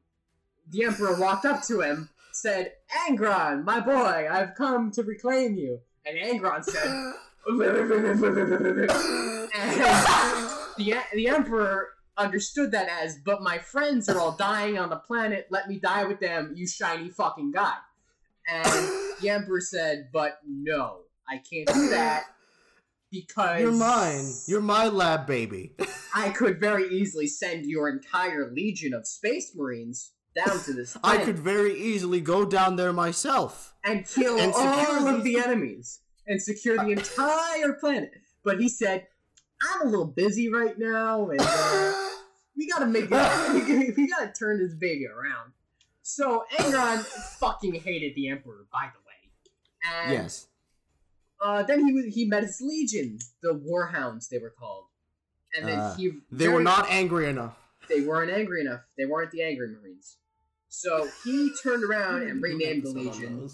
[0.70, 2.72] the Emperor walked up to him, said,
[3.08, 5.80] Angron, my boy, I've come to reclaim you.
[6.06, 6.86] And Angron said,
[7.48, 7.70] and
[10.76, 15.46] the, the Emperor understood that as, but my friends are all dying on the planet,
[15.50, 17.76] let me die with them, you shiny fucking guy.
[18.48, 18.64] And
[19.20, 22.24] the Emperor said, but no, I can't do that
[23.10, 24.32] because You're mine.
[24.46, 25.72] You're my lab baby.
[26.14, 31.18] I could very easily send your entire legion of space marines down to this I
[31.18, 33.74] could very easily go down there myself.
[33.84, 38.12] and kill and all of the enemies and secure the entire planet.
[38.44, 39.08] But he said,
[39.62, 42.07] "I'm a little busy right now, and uh,
[42.58, 43.96] we gotta make it.
[43.96, 45.52] we, gotta, turn this baby around."
[46.02, 46.98] So Angron
[47.38, 50.04] fucking hated the Emperor, by the way.
[50.04, 50.46] And, yes.
[51.40, 54.84] Uh, then he he met his legion, the Warhounds, they were called,
[55.56, 57.56] and then Uh, he They were not angry enough.
[57.88, 58.82] they weren't angry enough.
[58.96, 60.16] They weren't the angry Marines.
[60.68, 63.48] So he turned around and renamed the legion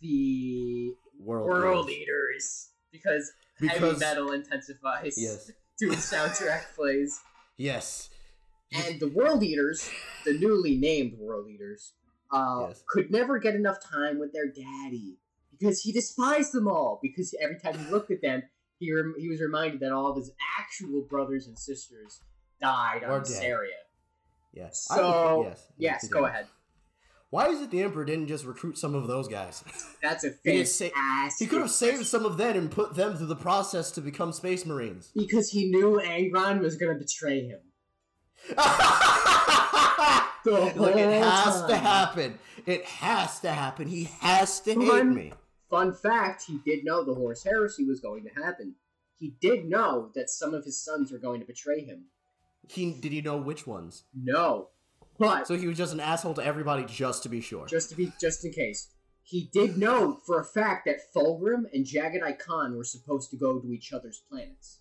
[0.00, 2.02] the World, World Leaders.
[2.02, 7.20] Eaters because, heavy Because metal intensifies yes, doing soundtrack plays.
[7.56, 8.10] yes,
[8.72, 9.90] And the World Eaters,
[10.24, 11.92] the newly named World Eaters,
[12.30, 12.82] uh, Yes.
[12.86, 15.16] could never get enough time with their daddy
[15.50, 16.98] because he despised them all.
[17.02, 18.42] Because every time he looked at them,
[18.78, 22.20] he rem- he was reminded that all of his actual brothers and sisters
[22.60, 23.26] died Or on dead.
[23.28, 23.72] Saria.
[24.52, 24.86] yes.
[24.88, 26.46] So I, yes, yes, go ahead.
[27.30, 29.62] Why is it the emperor didn't just recruit some of those guys?
[30.02, 30.92] That's a fantastic.
[31.38, 34.32] he could have saved some of them and put them through the process to become
[34.32, 35.10] space marines.
[35.14, 37.60] because he knew Angron was going to betray him.
[40.44, 42.38] Look, it has to happen.
[42.66, 43.88] It has to happen.
[43.88, 45.32] He has to hate Fun- me.
[45.70, 48.74] Fun fact: He did know the Horus Heresy was going to happen.
[49.18, 52.04] He did know that some of his sons were going to betray him.
[52.68, 54.04] He did he know which ones?
[54.14, 54.68] No,
[55.18, 57.66] but So he was just an asshole to everybody just to be sure.
[57.66, 58.88] just to be just in case,
[59.22, 63.58] he did know for a fact that Fulgrim and Jaghatai Khan were supposed to go
[63.58, 64.78] to each other's planets.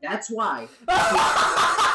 [0.00, 0.68] That's why.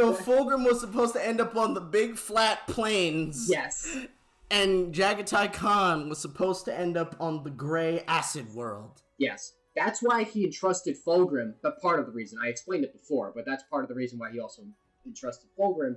[0.00, 3.48] so Fulgrim was supposed to end up on the big flat plains.
[3.50, 3.96] Yes,
[4.50, 9.02] And Jaghatai Khan was supposed to end up on the gray acid world.
[9.18, 9.54] yes.
[9.76, 11.54] That's why he entrusted Fulgrim.
[11.62, 14.18] But part of the reason I explained it before, but that's part of the reason
[14.18, 14.62] why he also
[15.06, 15.94] entrusted Fulgrim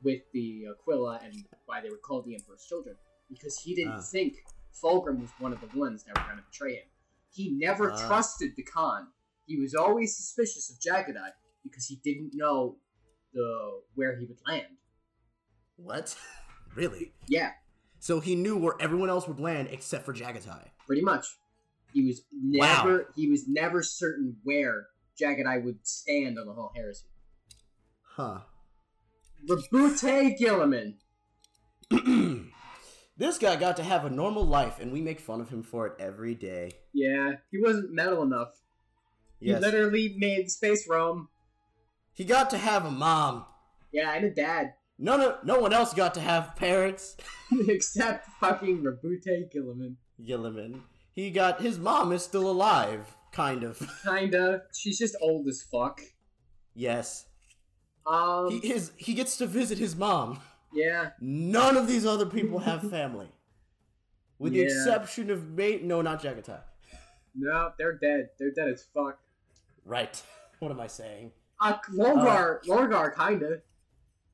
[0.00, 2.94] with the Aquila and why they were called the Emperor's children
[3.28, 4.00] because he didn't Ah.
[4.00, 6.86] think Fulgrim was one of the ones that were going to betray him.
[7.32, 8.06] He never Ah.
[8.06, 9.08] trusted the Khan.
[9.46, 11.32] He was always suspicious of Jaghatai
[11.64, 12.76] because he didn't know
[13.36, 14.66] the where he would land.
[15.76, 16.16] What?
[16.74, 17.12] really?
[17.28, 17.50] Yeah,
[18.00, 20.70] So he knew where everyone else would land except for Jaghatai.
[20.86, 21.26] pretty much.
[21.92, 22.82] He was Wow.
[22.84, 24.86] never he was never certain where
[25.22, 27.06] Eye would stand on the whole heresy.
[28.02, 28.40] Huh.
[29.48, 30.94] Roboute Guilliman.
[33.16, 35.86] this guy got to have a normal life, and we make fun of him for
[35.86, 36.72] it every day.
[36.92, 38.48] Yeah, he wasn't metal enough.
[39.40, 39.58] Yes.
[39.58, 41.28] He literally made space Rome.
[42.16, 43.44] He got to have a mom.
[43.92, 44.72] Yeah, and a dad.
[44.98, 47.16] None of, no one else got to have parents.
[47.68, 49.94] Except fucking Roboute Guilliman.
[50.20, 50.80] Guilliman.
[51.14, 53.78] He got his mom is still alive, kind of.
[54.04, 54.62] Kinda.
[54.74, 56.00] She's just old as fuck.
[56.74, 57.26] yes.
[58.06, 60.40] Um He his he gets to visit his mom.
[60.72, 61.10] yeah.
[61.20, 63.28] None of these other people have family.
[64.38, 66.60] With the exception of mate no not Jaghatai.
[67.34, 68.30] No, they're dead.
[68.38, 69.18] They're dead as fuck.
[69.84, 70.22] Right.
[70.60, 71.32] What am I saying?
[71.60, 73.62] Uh Lorgar Lorgar kinda.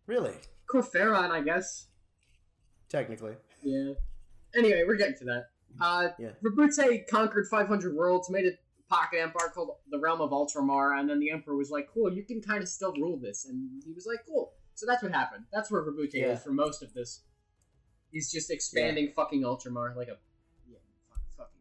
[0.07, 0.35] Really?
[0.71, 1.87] Kor Phaeron, I guess.
[2.89, 3.35] Technically.
[3.63, 3.93] Yeah.
[4.55, 5.45] Anyway, we're getting to that.
[5.81, 6.31] Uh, Yeah.
[6.43, 8.53] Roboute conquered 500 worlds, made a
[8.89, 12.23] pocket empire called the Realm of Ultramar, and then the Emperor was like, cool, you
[12.25, 13.47] can kind of still rule this.
[13.47, 14.53] And he was like, cool.
[14.75, 15.45] So that's what happened.
[15.53, 16.33] That's where Roboute Yeah.
[16.33, 17.21] is for most of this.
[18.11, 20.19] He's just expanding fucking Ultramar like a.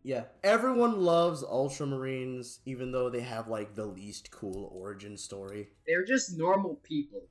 [0.04, 0.42] Yeah, fuck, fucking.
[0.44, 0.52] Yeah.
[0.52, 5.70] Everyone loves Ultramarines, even though they have like the least cool origin story.
[5.88, 7.24] They're just normal people.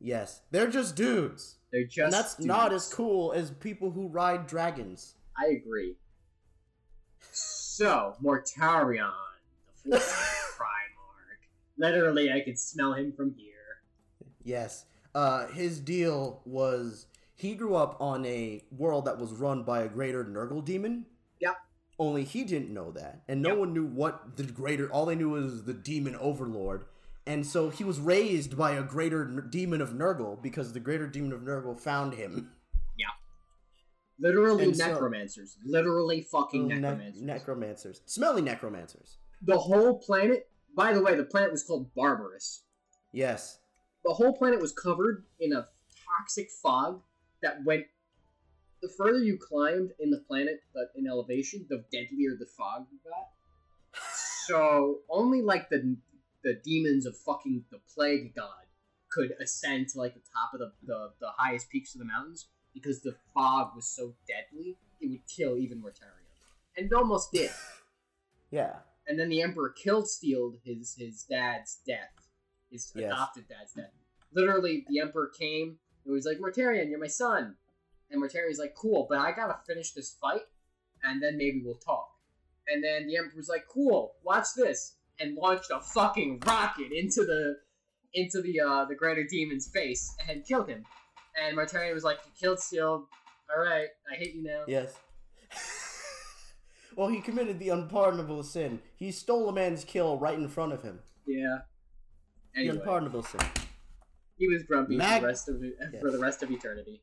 [0.00, 0.42] Yes.
[0.50, 1.56] They're just dudes.
[1.72, 1.98] They're just.
[2.04, 5.14] and that's not as cool as people who ride dragons.
[5.38, 5.96] I agree.
[7.32, 9.10] So, Mortarion,
[9.84, 11.48] the fourth Primarch.
[11.76, 13.52] Literally, I could smell him from here.
[14.42, 14.86] Yes.
[15.14, 19.88] Uh, his deal was he grew up on a world that was run by a
[19.88, 21.04] greater Nurgle demon.
[21.40, 21.56] Yep.
[21.98, 23.58] Only he didn't know that, and no Yep.
[23.58, 24.90] one knew what the greater.
[24.92, 26.84] All they knew was the demon overlord,
[27.26, 31.06] and so he was raised by a greater n- demon of Nurgle because the greater
[31.06, 32.52] demon of Nurgle found him.
[32.98, 33.06] Yeah,
[34.18, 35.56] literally And so- necromancers.
[35.64, 37.22] Literally fucking oh, Ne- necromancers.
[37.22, 39.16] necromancers, smelly necromancers.
[39.42, 42.62] the whole planet, by the way, the planet was called Barbarus.
[43.12, 43.58] Yes.
[44.04, 45.68] The whole planet was covered in a
[46.18, 47.02] toxic fog
[47.42, 47.86] that went.
[48.82, 53.28] The further you climbed in the planet, but in elevation, the deadlier the fog got.
[54.46, 55.96] So only like the
[56.44, 58.66] the demons of fucking the plague god
[59.10, 62.46] could ascend to like the top of the, the, the highest peaks of the mountains
[62.74, 66.26] because the fog was so deadly it would kill even Mortarion.
[66.76, 67.50] And it almost did.
[68.50, 68.74] Yeah.
[69.08, 72.12] And then the Emperor killed Steeled his his dad's death.
[72.70, 73.12] His Yes.
[73.12, 73.92] adopted dad's death.
[74.32, 77.56] Literally, the Emperor came and was like, Mortarion, you're my son.
[78.10, 80.42] And Mortarion's like, cool, but I gotta finish this fight,
[81.02, 82.08] and then maybe we'll talk.
[82.68, 87.56] And then the Emperor's like, cool, watch this, and launched a fucking rocket into the
[88.14, 90.84] into the uh the Greater Demon's face and killed him.
[91.40, 93.06] And Mortarion was like, you killed Steeled.
[93.54, 94.64] Alright, I hate you now.
[94.66, 94.94] Yes.
[96.96, 98.80] well, he committed the unpardonable sin.
[98.96, 101.00] He stole a man's kill right in front of him.
[101.26, 101.58] Yeah.
[102.54, 103.40] The unpardonable sin.
[104.38, 106.00] He was grumpy Mag- for the rest of Yes.
[106.00, 107.02] for the rest of eternity.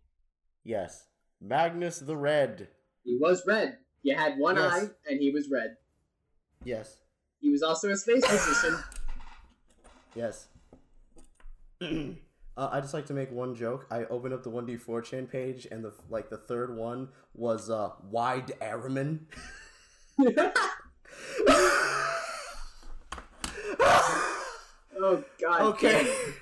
[0.63, 1.05] Yes.
[1.41, 2.69] Magnus the Red.
[3.03, 3.77] He was red.
[4.01, 4.73] He had one Yes.
[4.73, 5.77] eye, and he was red.
[6.63, 6.97] Yes.
[7.39, 8.77] He was also a space physician.
[10.15, 10.47] Yes.
[11.81, 11.87] uh,
[12.55, 13.87] I just like to make one joke.
[13.89, 18.51] I opened up the 1d4chan page, and the like the third one was uh, Wide
[18.61, 19.21] Araman.
[24.99, 25.61] oh God.
[25.61, 26.03] okay.
[26.03, 26.33] damn.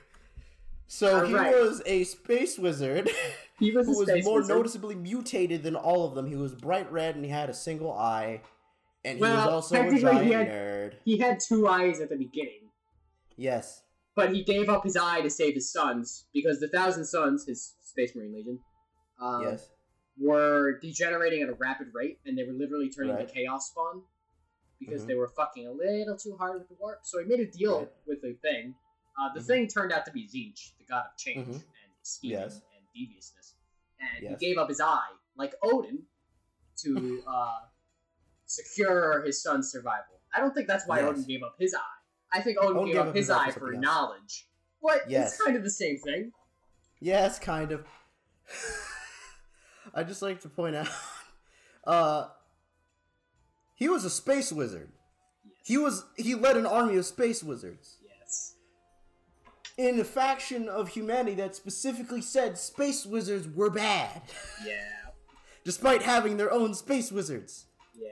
[0.88, 1.56] So he Alright.
[1.56, 3.10] was a space wizard
[3.62, 4.56] He was who was more wizard.
[4.56, 6.26] noticeably mutated than all of them.
[6.28, 8.42] He was bright red and he had a single eye,
[9.06, 10.94] and he was also a giant he had- nerd.
[11.06, 12.72] He had two eyes at the beginning,
[13.38, 13.84] Yes.
[14.16, 17.76] but he gave up his eye to save his sons because the Thousand Sons, his
[17.82, 18.60] Space Marine Legion,
[19.20, 19.70] um, yes.
[20.20, 23.28] were degenerating at a rapid rate, and they were literally turning Right.
[23.28, 24.04] to Chaos Spawn
[24.80, 25.08] because Mhm.
[25.08, 27.00] they were fucking a little too hard with the warp.
[27.06, 27.92] So he made a deal Right.
[28.08, 28.76] with the thing.
[29.20, 29.46] Uh, the Mhm.
[29.46, 31.54] thing turned out to be Tzeentch, the god of change Mhm.
[31.54, 31.64] and
[32.02, 32.62] scheming Yes.
[32.96, 33.56] Deviousness,
[34.00, 34.40] and Yes.
[34.40, 36.04] he gave up his eye, like Odin,
[36.84, 37.60] to uh,
[38.46, 40.20] secure his son's survival.
[40.34, 41.10] I don't think that's why Yes.
[41.10, 41.80] Odin gave up his eye.
[42.34, 44.48] I think Odin, gave, up his eye eye for knowledge,
[44.82, 45.34] but Yes.
[45.34, 46.32] it's kind of the same thing.
[47.00, 47.86] Yes, kind of.
[49.94, 50.88] I just like to point out,
[51.86, 52.28] uh,
[53.76, 54.92] he was a space wizard.
[55.44, 55.54] Yes.
[55.64, 57.98] He was he led an army of space wizards.
[59.82, 64.22] In a faction of humanity that specifically said space wizards were bad,
[64.66, 64.76] Yeah.
[65.64, 67.66] despite having their own space wizards
[67.96, 68.10] Yeah.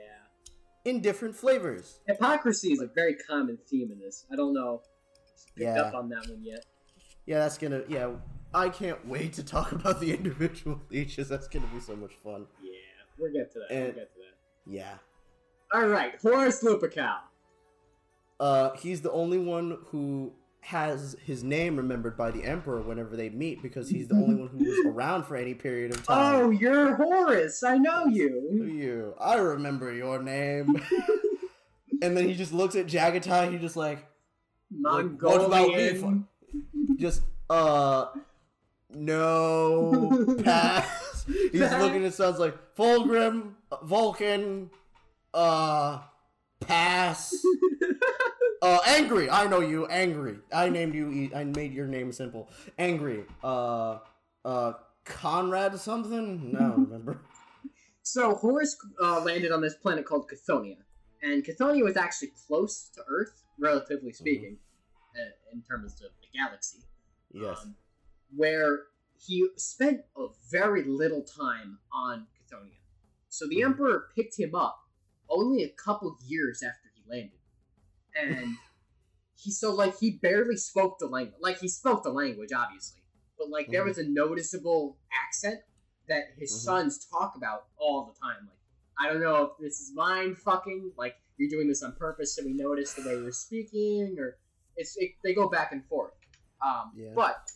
[0.84, 2.00] in different flavors.
[2.08, 4.26] Hypocrisy is a very common theme in this.
[4.32, 4.82] I don't know.
[4.82, 5.82] if Picked Yeah.
[5.82, 6.64] up on that one yet?
[7.26, 8.16] Yeah, that's gonna yeah.
[8.52, 11.28] I can't wait to talk about the individual leeches.
[11.28, 12.46] That's gonna be so much fun.
[12.60, 12.70] Yeah,
[13.16, 13.70] we'll get to that.
[13.70, 14.36] we'll get to that.
[14.66, 14.94] Yeah.
[15.72, 17.18] All right, Horus Lupercal.
[18.40, 20.32] Uh, he's the only one who
[20.62, 24.48] has his name remembered by the emperor whenever they meet because he's the only one
[24.48, 26.34] who was around for any period of time.
[26.36, 27.62] Oh, you're Horus.
[27.62, 28.52] I know you.
[28.52, 29.14] you?
[29.18, 30.80] I remember your name.
[32.02, 33.52] and then he just looks at Jaghatai.
[33.52, 34.06] He just like,
[34.80, 36.22] Like, what about me,
[36.96, 38.06] just uh,
[38.94, 41.24] no pass.
[41.26, 43.52] He's looking at sounds like Fulgrim,
[43.82, 44.70] Vulcan,
[45.34, 46.00] uh,
[46.60, 47.34] pass.
[48.62, 49.30] Uh, angry.
[49.30, 49.86] I know you.
[49.86, 50.38] Angry.
[50.52, 51.30] I named you.
[51.34, 52.50] I made your name simple.
[52.78, 53.24] Angry.
[53.42, 53.98] Uh,
[54.44, 54.72] uh,
[55.04, 56.52] Konrad something.
[56.52, 57.20] No, I don't remember.
[58.02, 60.76] So Horus uh, landed on this planet called Cthonia,
[61.22, 64.56] and Cthonia was actually close to Earth, relatively speaking,
[65.16, 66.78] uh, in terms of the galaxy.
[67.32, 67.58] Yes.
[67.62, 67.76] um,
[68.36, 68.80] where
[69.24, 72.78] he spent a very little time on Cthonia.
[73.28, 73.64] So the Mhm.
[73.66, 74.88] Emperor picked him up
[75.28, 77.38] only a couple years after he landed,
[78.14, 78.56] and
[79.36, 81.40] he so like he barely spoke the language.
[81.40, 83.02] Like he spoke the language, obviously,
[83.38, 83.88] but like there Mhm.
[83.88, 85.60] was a noticeable accent
[86.08, 86.64] that his Mhm.
[86.64, 88.46] sons talk about all the time.
[88.48, 88.58] Like
[88.98, 92.44] I don't know if this is mind fucking, like you're doing this on purpose so
[92.44, 94.36] we notice the way you're speaking, or
[94.76, 96.12] it's it, they go back and forth.
[96.62, 97.12] Um, Yeah.
[97.14, 97.50] But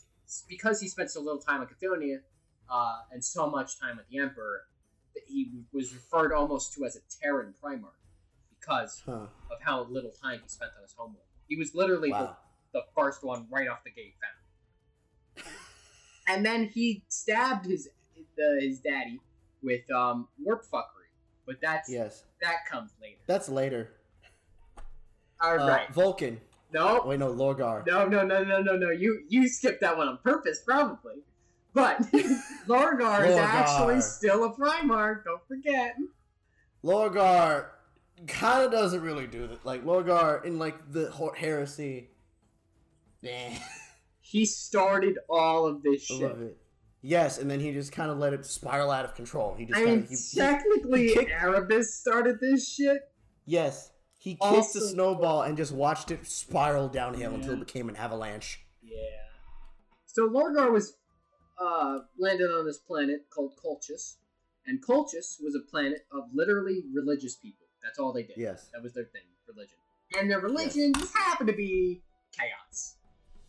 [0.48, 2.22] because he spent so little time on Cthonia
[2.70, 4.66] uh, and so much time with the Emperor,
[5.14, 7.92] that he was referred almost to as a Terran Primarch
[8.64, 9.26] because Huh.
[9.50, 11.24] of how little time he spent on his homework.
[11.48, 12.36] He was literally Wow.
[12.72, 14.14] the, the first one right off the gate
[15.36, 15.46] found.
[16.26, 17.88] And then he stabbed his
[18.36, 19.20] the, his daddy
[19.62, 21.10] with um, warp fuckery,
[21.46, 22.24] but that's Yes.
[22.40, 23.18] that comes later.
[23.26, 23.90] That's later.
[25.40, 25.92] All Uh, right.
[25.92, 26.40] Vulcan.
[26.72, 27.86] No, Wait, no, Lorgar.
[27.86, 28.90] No, no, no, no, no, no.
[28.90, 31.16] You you skipped that one on purpose, probably.
[31.74, 32.00] But
[32.66, 35.24] Lorgar is actually still a Primarch.
[35.24, 35.94] Don't forget.
[36.82, 37.66] Lorgar
[38.26, 39.64] kind of doesn't really do that.
[39.64, 42.10] Like Lorgar in like the heresy.
[43.22, 43.30] Nah,
[44.20, 46.56] He started all of this I shit.
[47.02, 49.54] Yes, and then he just kind of let it spiral out of control.
[49.54, 52.98] He just I kinda, he, technically, he kicked- Erebus started this shit.
[53.44, 57.90] yes, he kicked Also- the snowball and just watched it spiral downhill until it became
[57.90, 58.64] an avalanche.
[58.82, 58.98] Yeah.
[60.06, 60.96] So Lorgar was
[61.60, 64.16] uh, landed on this planet called Colchis,
[64.66, 67.63] and Colchis was a planet of literally religious people.
[67.85, 68.37] That's all they did.
[68.37, 68.68] Yes.
[68.72, 69.76] That was their thing, religion.
[70.18, 72.97] And their religion just happened to be chaos.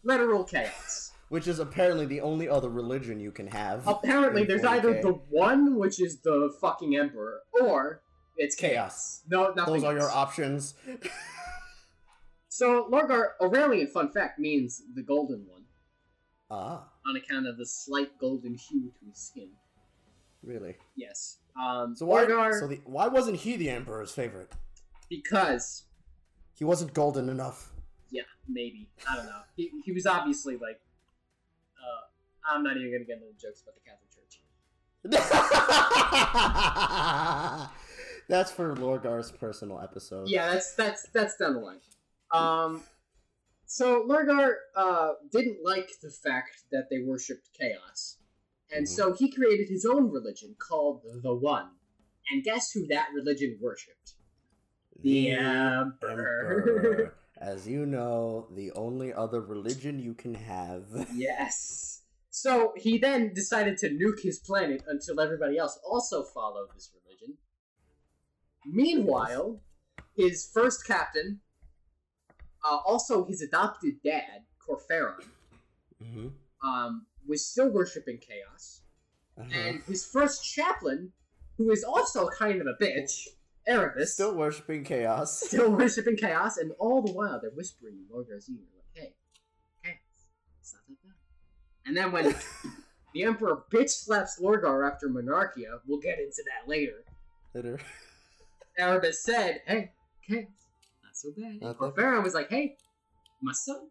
[0.03, 1.13] Literal chaos.
[1.29, 3.87] Which is apparently the only other religion you can have.
[3.87, 4.67] Apparently, there's 40K.
[4.67, 8.01] either the one, which is the fucking emperor, or
[8.37, 8.71] it's chaos.
[8.71, 9.21] Chaos.
[9.29, 9.73] No, nothing.
[9.73, 10.75] Those are your options.
[12.55, 15.63] So Lorgar Aurelian, fun fact, means the golden one
[16.49, 19.49] ah, on account of the slight golden hue to his skin.
[20.41, 20.75] really?
[20.95, 21.39] Yes.
[21.59, 22.25] Um, So why?
[22.25, 24.51] Lorgar, So the, why wasn't he the emperor's favorite?
[25.09, 25.83] because
[26.53, 27.71] He wasn't golden enough.
[28.11, 29.41] yeah, maybe I don't know.
[29.55, 30.79] He, he was obviously like.
[31.77, 32.01] Uh,
[32.55, 34.41] I'm not even gonna get into the jokes about the Catholic Church.
[38.27, 40.27] That's for Lorgar's personal episode.
[40.27, 41.79] Yeah, that's that's that's down the line.
[42.31, 42.81] Um,
[43.67, 48.14] so Lorgar uh, didn't like the fact that they worshipped chaos,
[48.71, 48.89] and Mhm.
[48.89, 51.71] so he created his own religion called the One.
[52.31, 54.15] And guess who that religion worshipped?
[54.99, 57.15] The Emperor.
[57.37, 60.85] As you know, the only other religion you can have.
[61.13, 62.01] Yes.
[62.29, 67.37] So he then decided to nuke his planet until everybody else also followed this religion.
[68.65, 69.61] Meanwhile,
[70.17, 71.39] his first captain,
[72.63, 75.29] uh, also his adopted dad, Kor Phaeron,
[76.01, 76.27] hmm
[76.63, 78.81] um, was still worshipping chaos.
[79.37, 79.49] Uh-huh.
[79.53, 81.11] And his first chaplain,
[81.57, 83.27] who is also kind of a bitch,
[83.67, 85.41] Erebus, Still worshipping chaos.
[85.47, 89.13] still worshipping chaos, and all the while they're whispering in Lorgar's ear, like, hey,
[89.83, 89.99] okay,
[90.61, 91.15] it's not that bad.
[91.87, 92.35] And then when
[93.13, 97.03] the Emperor bitch slaps Lorgar after Monarchia, we'll get into that later,
[97.53, 97.79] Later.
[98.77, 99.91] Erebus said, hey,
[100.23, 100.47] okay,
[101.03, 101.45] not so bad.
[101.45, 102.75] And Not that Kor Phaeron was like, hey,
[103.41, 103.87] my son,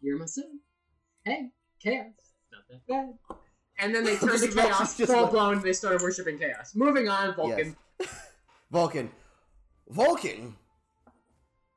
[0.00, 0.60] you're my son.
[1.24, 1.50] Hey,
[1.82, 2.29] chaos,
[2.72, 3.36] it's not that bad.
[3.78, 6.74] And then they turned to chaos, full like- blown, and they started worshipping chaos.
[6.74, 7.76] Moving on, Vulcan.
[8.70, 9.10] Vulcan.
[9.88, 10.56] Vulcan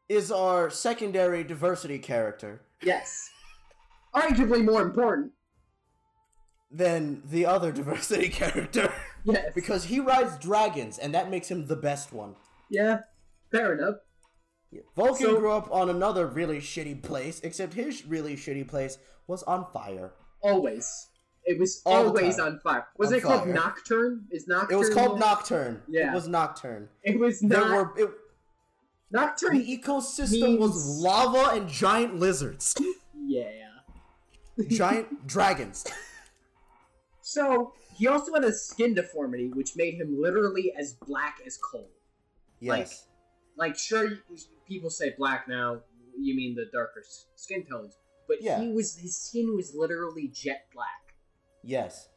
[0.10, 3.30] is our secondary diversity character Yes.
[4.14, 5.32] Arguably more important.
[6.70, 8.92] than the other diversity character
[9.24, 9.52] Yes.
[9.56, 12.36] because he rides dragons and that makes him the best one.
[12.70, 13.02] Yeah,
[13.52, 13.96] fair enough.
[14.96, 19.44] Vulcan So- grew up on another really shitty place, except his really shitty place was
[19.44, 20.12] on fire.
[20.44, 21.10] Always.
[21.46, 22.88] It was All always on fire.
[22.98, 23.48] Was On it called.
[23.48, 24.26] Nocturne?
[24.32, 24.72] Is Nocturne?
[24.72, 25.82] It was called Nocturne.
[25.90, 26.12] Yeah.
[26.12, 26.88] It was Nocturne.
[27.04, 27.50] It was not.
[27.68, 28.10] There were it,
[29.12, 29.58] Nocturne.
[29.58, 32.76] The ecosystem was lava and giant lizards,
[33.26, 33.50] Yeah.
[34.70, 35.86] giant dragons.
[37.22, 41.90] So he also had a skin deformity, which made him literally as black as coal.
[42.60, 43.08] Yes.
[43.58, 44.10] Like, sure,
[44.68, 45.82] people say black now.
[46.20, 47.04] You mean the darker
[47.36, 47.98] skin tones,
[48.28, 48.60] but Yeah.
[48.62, 51.16] he was his skin was literally jet black.
[51.64, 52.10] Yes.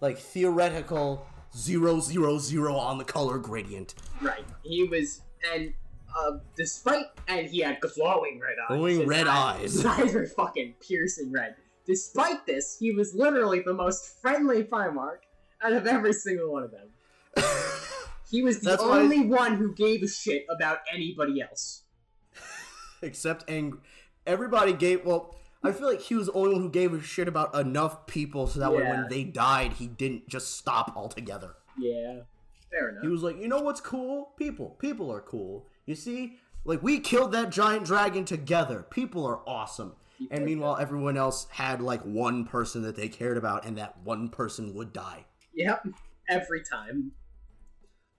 [0.00, 3.94] Like theoretical zero zero zero on the color gradient.
[4.20, 4.44] Right.
[4.62, 5.22] He was,
[5.54, 5.72] and
[6.18, 8.68] uh, despite, and he had glowing red eyes.
[8.76, 9.72] Glowing red eyes.
[9.74, 11.56] His eyes were fucking piercing red.
[11.86, 15.18] Despite this, he was literally the most friendly Primarch
[15.62, 16.88] out of every single one of them.
[18.30, 21.82] He was the That's only one who gave a shit about anybody else.
[23.00, 23.78] Except ang
[24.26, 27.28] everybody gave well, I feel like he was the only one who gave a shit
[27.28, 31.56] about enough people so that way when they died he didn't just stop altogether.
[31.78, 32.20] Yeah,
[32.70, 33.02] fair enough.
[33.02, 34.32] He was like, you know what's cool?
[34.36, 34.76] People.
[34.78, 35.66] People are cool.
[35.86, 36.38] You see?
[36.64, 38.86] Like we killed that giant dragon together.
[38.90, 39.94] People are awesome.
[40.18, 43.76] People And are meanwhile everyone else had like one person that they cared about and
[43.78, 45.24] that one person would die.
[45.54, 45.86] Yep,
[46.28, 47.12] every time.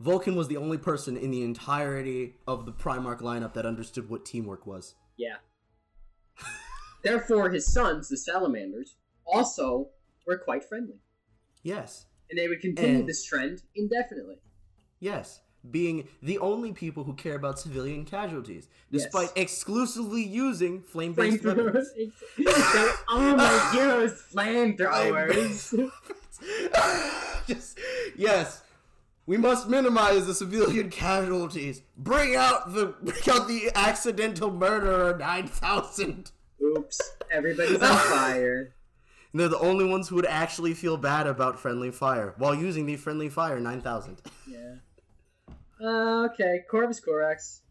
[0.03, 4.25] Vulkan was the only person in the entirety of the Primarch lineup that understood what
[4.25, 4.95] teamwork was.
[5.17, 5.37] Yeah.
[7.03, 9.89] Therefore, his sons, the salamanders, also
[10.25, 10.99] were quite friendly.
[11.63, 12.05] Yes.
[12.29, 14.37] And they would continue And- this trend indefinitely.
[14.99, 15.41] Yes.
[15.71, 19.43] Being the only people who care about civilian casualties, despite Yes.
[19.45, 21.89] exclusively using flame based weapons.
[22.37, 22.97] Flamethrowers.
[23.09, 25.91] oh my god, flamethrowers.
[27.47, 27.79] Just,
[28.15, 28.61] yes.
[29.27, 31.81] We must minimize the civilian casualties.
[31.97, 36.31] Bring out the bring out the accidental murderer nine thousand.
[36.61, 37.01] Oops,
[37.31, 38.75] everybody's on fire.
[39.31, 42.85] And they're the only ones who would actually feel bad about friendly fire while using
[42.85, 44.21] the friendly fire nine thousand.
[44.47, 44.75] Yeah.
[45.81, 47.61] Uh, okay, Corvus Corax.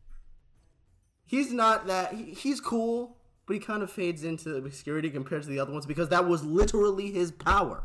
[1.24, 2.12] He's not that.
[2.12, 5.86] He, he's cool, but he kind of fades into obscurity compared to the other ones
[5.86, 7.84] because that was literally his power.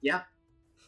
[0.00, 0.22] Yeah.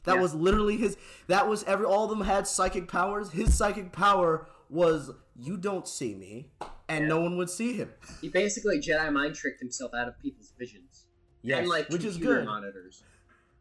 [0.05, 0.23] That Yeah.
[0.23, 0.97] was literally his.
[1.29, 1.87] That was every.
[1.87, 3.31] All of them had psychic powers.
[3.31, 6.51] His psychic power was you don't see me,
[6.89, 7.09] and Yeah.
[7.09, 7.93] no one would see him.
[8.21, 11.07] He basically Jedi mind tricked himself out of people's visions.
[11.43, 12.45] Yes, and like which is good.
[12.45, 13.03] monitors.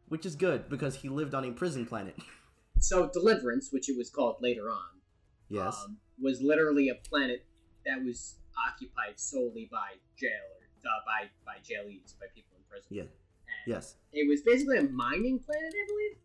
[0.07, 2.15] Which is good because he lived on a prison planet.
[2.79, 4.99] So Deliverance, which it was called later on,
[5.49, 5.77] Yes.
[5.85, 7.45] um, was literally a planet
[7.85, 8.37] that was
[8.67, 12.87] occupied solely by jailers, uh, by by jailees, by people in prison.
[12.89, 13.01] yeah.
[13.03, 13.11] And
[13.67, 13.97] Yes.
[14.13, 16.17] It was basically a mining planet, I believe.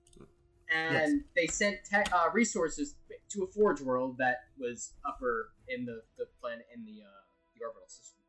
[0.74, 2.94] And they sent te- uh, resources
[3.30, 7.22] to a forge world that was upper in the, the planet in the uh,
[7.58, 8.20] the orbital system.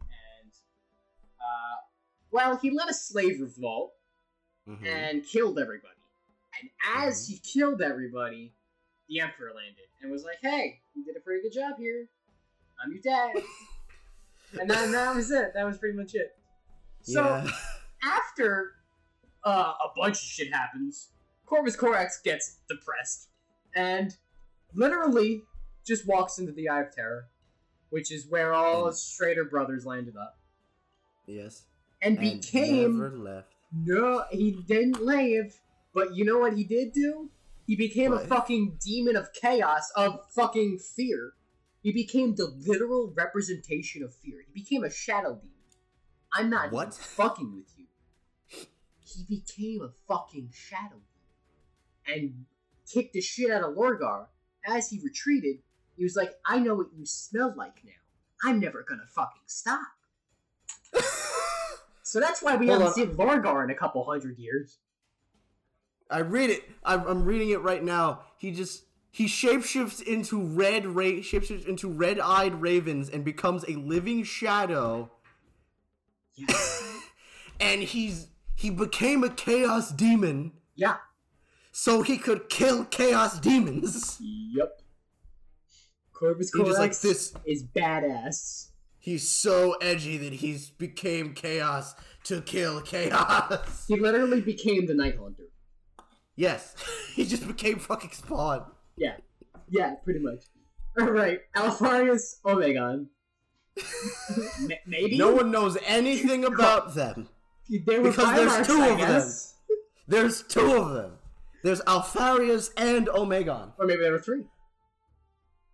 [0.00, 0.52] And
[1.38, 1.76] uh,
[2.30, 3.92] well, he led a slave revolt
[4.68, 4.86] Mhm.
[4.86, 5.94] and killed everybody.
[6.60, 6.70] And
[7.06, 8.52] as he killed everybody,
[9.08, 12.06] the Emperor landed and was like, "Hey, you did a pretty good job here.
[12.82, 13.42] I'm your dad."
[14.60, 15.52] and then that was it.
[15.54, 16.36] That was pretty much it.
[17.02, 17.50] So yeah.
[18.02, 18.74] after
[19.44, 21.08] uh, a bunch of shit happens,
[21.50, 23.28] Corvus Corax gets depressed
[23.74, 24.16] and
[24.72, 25.42] literally
[25.86, 27.26] just walks into the Eye of Terror,
[27.90, 30.38] which is where all his Schrader brothers landed up,
[31.26, 31.64] yes.
[32.00, 33.52] and, And became never left.
[33.74, 35.56] no, he didn't leave.
[35.92, 37.30] But you know what he did do?
[37.66, 41.32] He became a fucking demon of chaos, of fucking fear.
[41.82, 44.36] He became the literal representation of fear.
[44.46, 45.50] He became a shadow demon.
[46.32, 46.94] I'm not What?
[46.94, 47.86] fucking with you.
[49.00, 51.02] He became a fucking shadow demon
[52.06, 52.44] and
[52.90, 54.26] kicked the shit out of Lorgar.
[54.66, 55.56] As he retreated,
[55.96, 57.92] he was like, I know what you smell like now.
[58.44, 59.80] I'm never gonna fucking stop.
[62.10, 62.94] So that's why we Hold haven't on.
[62.94, 64.78] seen Lorgar in a couple hundred years.
[66.10, 66.64] I read it.
[66.82, 68.22] I'm, reading it right now.
[68.36, 68.82] He just
[69.12, 75.08] he shapeshifts into red ra- shapeshifts into red-eyed ravens and becomes a living shadow.
[76.34, 76.78] Yes.
[77.60, 80.96] And he's he became a chaos demon yeah.
[81.72, 84.18] So he could kill chaos demons.
[84.20, 84.82] Yep.
[86.12, 87.34] Corvus just like Corax this.
[87.46, 88.68] is badass.
[88.98, 91.94] He's so edgy that he's became chaos
[92.24, 93.86] to kill chaos.
[93.88, 95.44] He literally became the Night Hunter.
[96.36, 96.74] Yes,
[97.14, 98.64] he just became fucking Spawn.
[98.96, 99.16] Yeah.
[99.70, 100.44] Yeah, pretty much.
[101.00, 103.06] Alright, Alpharius oh Omegon.
[104.60, 105.16] M- Maybe?
[105.16, 107.28] No one knows anything about them.
[107.70, 109.32] They were because there's two of them.
[110.08, 111.12] There's two of them.
[111.62, 113.72] There's Alpharius and Omegon.
[113.78, 114.44] Or maybe there were three.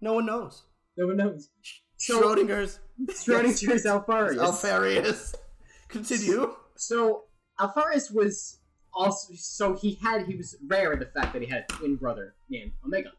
[0.00, 0.64] No one knows.
[0.96, 1.50] No one knows.
[1.98, 4.38] So- Schrodinger's Schrodinger's Alpharius.
[4.40, 5.34] Alpharius.
[5.88, 6.54] Continue.
[6.76, 7.24] So
[7.60, 8.58] Alpharius was
[8.92, 11.96] also so he had he was rare in the fact that he had a twin
[11.96, 13.10] brother named Omega.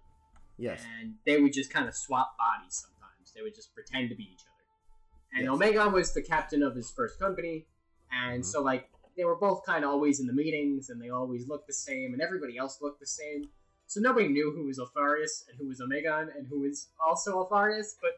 [0.59, 0.81] Yes.
[0.99, 3.31] and they would just kind of swap bodies sometimes.
[3.35, 5.37] They would just pretend to be each other.
[5.37, 5.51] And Yes.
[5.53, 7.67] Omegon was the captain of his first company,
[8.11, 8.45] and Mhm.
[8.45, 11.67] so like they were both kind of always in the meetings, and they always looked
[11.67, 13.49] the same, and everybody else looked the same.
[13.87, 17.95] So nobody knew who was Alpharius and who was Omegon and who was also Alpharius,
[18.01, 18.11] but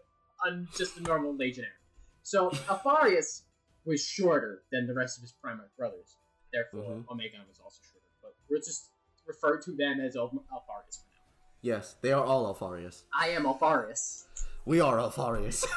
[0.45, 1.77] on just a normal legionnaire.
[2.23, 3.43] So Alpharius
[3.85, 6.15] was shorter than the rest of his Primarch brothers.
[6.51, 7.05] Therefore, Mhm.
[7.05, 8.05] Omegon was also shorter.
[8.21, 8.89] But we'll just
[9.25, 11.21] refer to them as Al- Alpharius for now.
[11.61, 13.03] Yes, they are all Alpharius.
[13.13, 14.25] I am Alpharius.
[14.65, 15.65] We are Alpharius.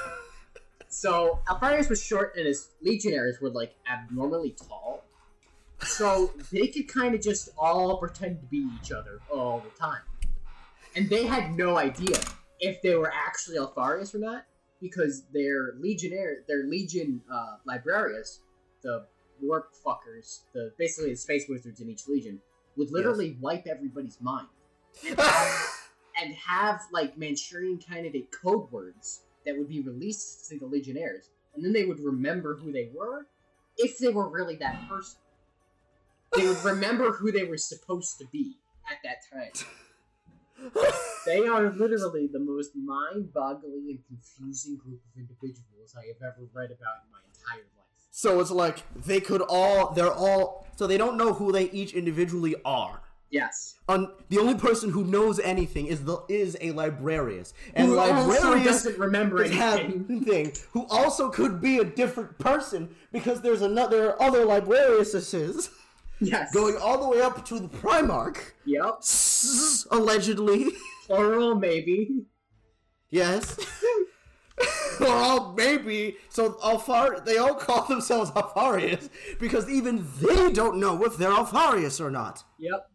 [0.88, 5.02] So Alpharius was short, and his legionaries were like abnormally tall.
[5.84, 10.02] So they could kind of just all pretend to be each other all the time,
[10.94, 12.16] and they had no idea
[12.60, 14.44] if they were actually Alpharius or not
[14.80, 18.40] because their legionnaire, their legion uh, librarius,
[18.82, 19.06] the
[19.40, 22.40] warp fuckers, the basically the space wizards in each legion,
[22.76, 24.48] would literally wipe everybody's mind.
[25.06, 25.68] And have,
[26.20, 31.64] and have like Manchurian candidate code words that would be released to the Legionnaires, and
[31.64, 33.26] then they would remember who they were
[33.76, 35.18] if they were really that person.
[36.36, 38.56] They would remember who they were supposed to be
[38.90, 39.66] at that time.
[41.26, 46.70] They are literally the most mind-boggling and confusing group of individuals I have ever read
[46.70, 47.86] about in my entire life.
[48.10, 49.92] so it's like they could all.
[49.92, 50.66] They're all.
[50.76, 53.02] So they don't know who they each individually are.
[53.30, 53.76] Yes.
[53.88, 58.64] Un, the only person who knows anything is the is a librarius, and Who librarius
[58.64, 60.24] doesn't remember anything.
[60.24, 65.70] thing who also could be a different person because there's another there are other librariuses
[66.24, 66.52] Yes.
[66.52, 69.00] going all the way up to the Primarch, Yep.
[69.90, 70.72] allegedly.
[71.06, 72.24] Plural, maybe.
[73.10, 73.58] Yes.
[75.00, 79.08] or all maybe so Alfar they all call themselves Alpharius
[79.40, 82.44] because even they don't know if they're Alpharius or not.
[82.58, 82.86] Yep.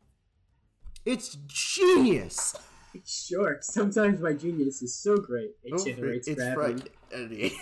[1.05, 2.55] It's genius.
[2.93, 3.57] It's sure.
[3.61, 6.91] Sometimes my genius is so great it Oh, generates it's gravity.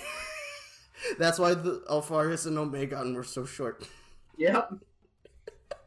[1.20, 3.88] That's why the Alpharius and Omegon were so short.
[4.38, 4.74] Yep.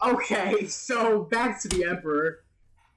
[0.03, 2.45] Okay, so back to the Emperor.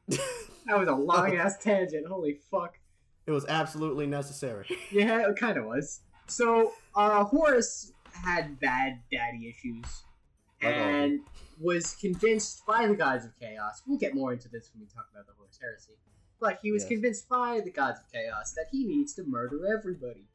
[0.08, 2.08] That was a long ass tangent.
[2.08, 2.78] Holy fuck.
[3.26, 4.66] It was absolutely necessary.
[4.92, 6.02] Yeah, it kind of was.
[6.28, 10.04] So, uh, Horus had bad daddy issues
[10.62, 11.20] Like and
[11.60, 13.82] was convinced by the gods of chaos.
[13.88, 15.94] We'll get more into this when we talk about the Horus heresy.
[16.40, 16.90] But he was Yes.
[16.90, 20.28] convinced by the gods of chaos that he needs to murder everybody.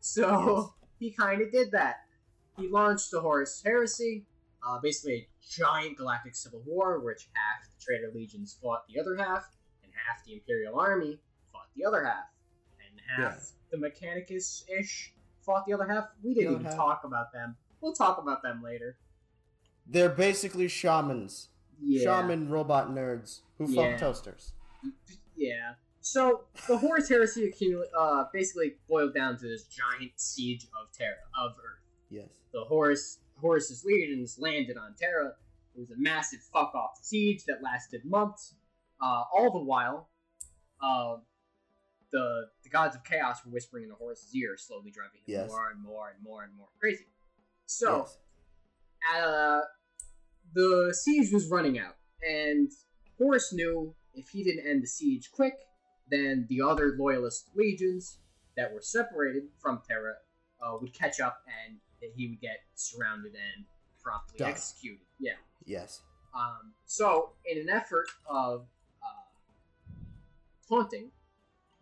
[0.00, 1.96] So he kind of did that.
[2.58, 4.26] He launched the Horus heresy,
[4.66, 9.16] uh, basically a giant galactic civil war, which half the traitor legions fought the other
[9.16, 9.44] half,
[9.82, 11.18] and half the Imperial army
[11.52, 12.24] fought the other half,
[12.88, 16.08] and half the Mechanicus ish fought the other half.
[16.22, 16.76] We didn't even half.
[16.76, 17.56] talk about them.
[17.80, 18.96] We'll talk about them later.
[19.86, 21.48] They're basically shamans.
[21.82, 22.02] Yeah.
[22.04, 23.92] Shaman robot nerds who Yeah.
[23.92, 24.52] fuck toasters.
[25.34, 25.74] Yeah.
[26.02, 31.16] So the Horus Heresy accumula- uh, basically boiled down to this giant siege of Terra
[31.38, 31.80] of Earth.
[32.10, 32.28] Yes.
[32.52, 35.34] The Horus Horus's legions landed on Terra.
[35.74, 38.54] It was a massive fuck off siege that lasted months.
[39.02, 40.10] Uh, all the while,
[40.82, 41.16] uh,
[42.12, 45.48] the the gods of chaos were whispering in Horus's ear, slowly driving him Yes.
[45.48, 47.06] more and more and more and more crazy.
[47.66, 48.18] So Yes.
[49.14, 49.60] uh,
[50.52, 52.70] the siege was running out, and
[53.16, 55.54] Horus knew if he didn't end the siege quick,
[56.10, 58.18] then the other loyalist legions
[58.56, 60.14] that were separated from Terra
[60.60, 63.64] uh, would catch up, and that he would get surrounded and
[64.02, 64.50] promptly Done.
[64.50, 65.00] executed.
[65.18, 65.32] Yeah.
[65.64, 66.00] Yes.
[66.34, 68.66] Um, so, in an effort of
[69.02, 69.06] uh,
[70.68, 71.10] taunting,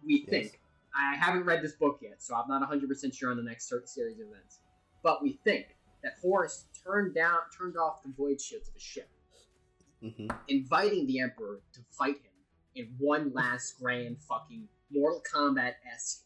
[0.04, 0.30] we Yes.
[0.30, 0.60] think.
[0.94, 4.18] I haven't read this book yet, so I'm not 100% sure on the next series
[4.18, 4.58] of events.
[5.02, 9.08] But we think that Horus turned down, turned off the void shields of his ship,
[10.02, 12.32] hmm inviting the Emperor to fight him
[12.74, 16.24] in one last grand fucking Mortal Kombat esque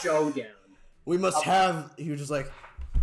[0.00, 0.46] showdown.
[1.04, 1.92] We must have.
[1.96, 2.50] He was just like,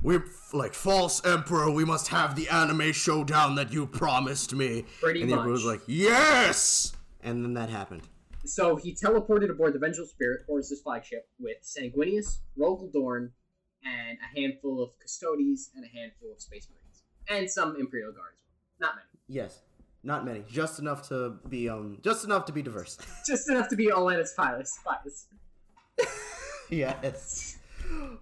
[0.01, 1.69] we're like false emperor.
[1.71, 4.85] We must have the anime showdown that you promised me.
[5.01, 5.41] Pretty and the much.
[5.41, 6.93] emperor was like, yes.
[7.21, 8.03] And then that happened.
[8.45, 13.31] So he teleported aboard the Vengeful Spirit, Horus's flagship, with Sanguinius, Rogal Dorn,
[13.83, 17.03] and a handful of Custodes and a handful of Space Marines.
[17.29, 18.89] And some Imperial guards as well.
[18.89, 19.07] Not many.
[19.27, 19.61] Yes.
[20.01, 20.43] Not many.
[20.49, 21.97] Just enough to be um.
[22.01, 22.97] Just enough to be diverse.
[23.27, 24.71] Just enough to be Ollanius Pius.
[24.79, 25.27] spies.
[26.69, 27.57] yes.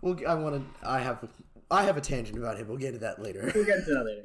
[0.01, 0.89] Well, I want to.
[0.89, 1.23] I have.
[1.69, 2.67] I have a tangent about him.
[2.67, 3.51] We'll get to that later.
[3.53, 4.23] We'll get into that later.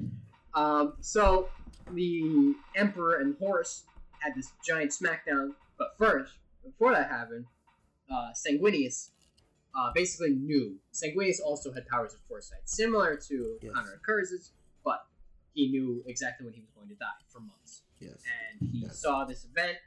[0.55, 1.49] Um, so
[1.93, 3.85] the Emperor and Horus
[4.21, 7.47] had this giant smackdown, but first, before that happened,
[8.13, 9.09] uh, Sanguinius
[9.77, 10.77] uh, basically knew.
[10.93, 13.73] Sanguinius also had powers of foresight, similar to Yes.
[13.75, 14.53] Konrad Curze's,
[14.85, 15.01] but
[15.55, 18.23] he knew exactly when he was going to die for months, yes.
[18.61, 19.01] and he Yes.
[19.01, 19.79] saw this event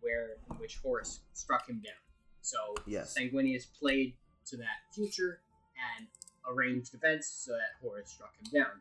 [0.00, 1.94] where in which Horus struck him down.
[2.40, 2.56] So
[2.86, 3.14] Yes.
[3.18, 4.14] Sanguinius played
[4.46, 5.40] to that future
[5.98, 6.06] and
[6.48, 8.80] arranged events so that Horus struck him down.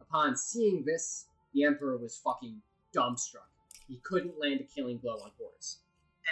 [0.00, 2.60] Upon seeing this, the Emperor was fucking
[2.94, 3.48] dumbstruck.
[3.88, 5.78] He couldn't land a killing blow on Horus.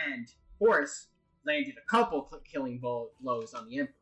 [0.06, 0.28] And
[0.58, 1.08] Horus
[1.44, 3.94] landed a couple killing blow- blows on the Emperor.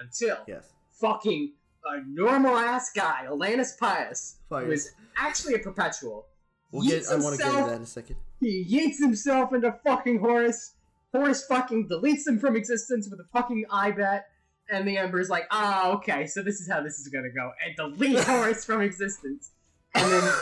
[0.00, 0.72] Until Yes.
[0.90, 1.52] fucking
[1.86, 4.76] a normal ass guy, Ollanius Pius, who Fire.
[5.16, 6.26] actually a perpetual.
[6.72, 7.06] We'll get.
[7.08, 8.16] I want to get into that in a second.
[8.40, 10.74] He yeets himself into fucking Horus.
[11.12, 14.28] Horus fucking deletes him from existence with a fucking eye bat.
[14.70, 17.52] And the Ember's like, ah, okay, so this is how this is gonna go.
[17.64, 19.50] And delete Horus from existence.
[19.94, 20.32] And then,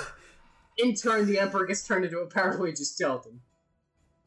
[0.78, 3.40] in turn, the Emperor gets turned into a paraplegic skeleton.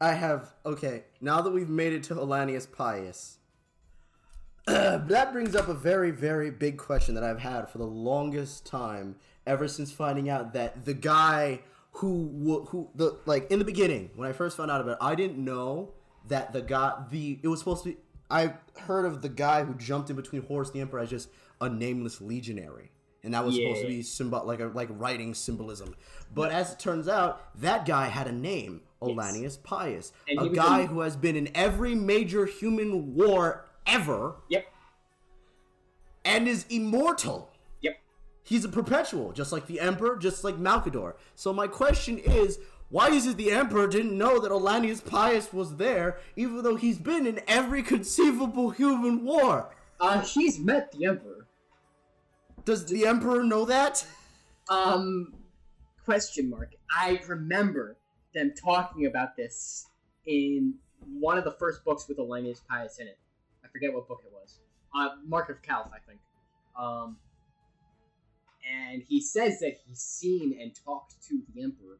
[0.00, 1.04] I have okay.
[1.20, 3.38] Now that we've made it to Ollanius Pius,
[4.66, 9.16] that brings up a very, very big question that I've had for the longest time,
[9.46, 11.60] ever since finding out that the guy
[11.92, 15.14] who who the like in the beginning when I first found out about it, I
[15.14, 15.94] didn't know
[16.28, 17.96] that the guy the it was supposed to be.
[18.30, 21.28] I heard of the guy who jumped in between Horus the Emperor as just
[21.60, 22.90] a nameless legionary.
[23.22, 25.96] And that was supposed to be symbol like a like writing symbolism.
[26.32, 30.12] But as it turns out, that guy had a name, Ollanius Pius.
[30.28, 34.66] And a guy in- who has been in every major human war ever Yep.
[36.24, 37.50] and is immortal.
[37.80, 37.96] Yep.
[38.44, 41.14] He's a perpetual, just like the Emperor, just like Malcador.
[41.34, 42.58] So my question is,
[42.88, 46.98] why is it the Emperor didn't know that Ollanius Pius was there, even though he's
[46.98, 49.74] been in every conceivable human war?
[50.00, 51.46] Uh, he's met the Emperor.
[52.64, 54.04] Does the Emperor know that?
[54.68, 55.34] Um,
[56.04, 56.74] question mark.
[56.90, 57.96] I remember
[58.34, 59.86] them talking about this
[60.26, 60.74] in
[61.18, 63.18] one of the first books with Ollanius Pius in it.
[63.64, 64.60] I forget what book it was.
[64.94, 66.20] Uh, Mark of Calth, I think.
[66.78, 67.16] Um,
[68.68, 71.98] and he says that he's seen and talked to the Emperor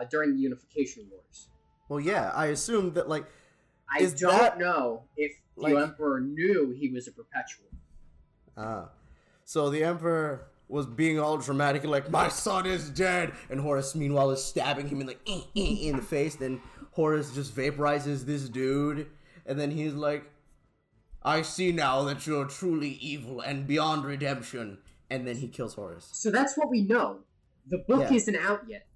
[0.00, 1.48] uh, during the Unification Wars.
[1.88, 3.26] Well, yeah, I assume that like
[3.90, 7.66] I don't that- know if the Emperor knew he was a perpetual.
[8.56, 8.90] Ah.
[9.44, 13.32] So the Emperor was being all dramatic and like, my son is dead.
[13.48, 16.36] And Horus, meanwhile, is stabbing him in like "Eh, eh," in the face.
[16.36, 16.60] Then
[16.90, 19.06] Horus just vaporizes this dude.
[19.46, 20.30] And then he's like,
[21.22, 24.78] I see now that you're truly evil and beyond redemption.
[25.08, 26.06] And then he kills Horus.
[26.12, 27.20] So that's what we know.
[27.68, 28.16] The book Yeah.
[28.16, 28.86] isn't out yet.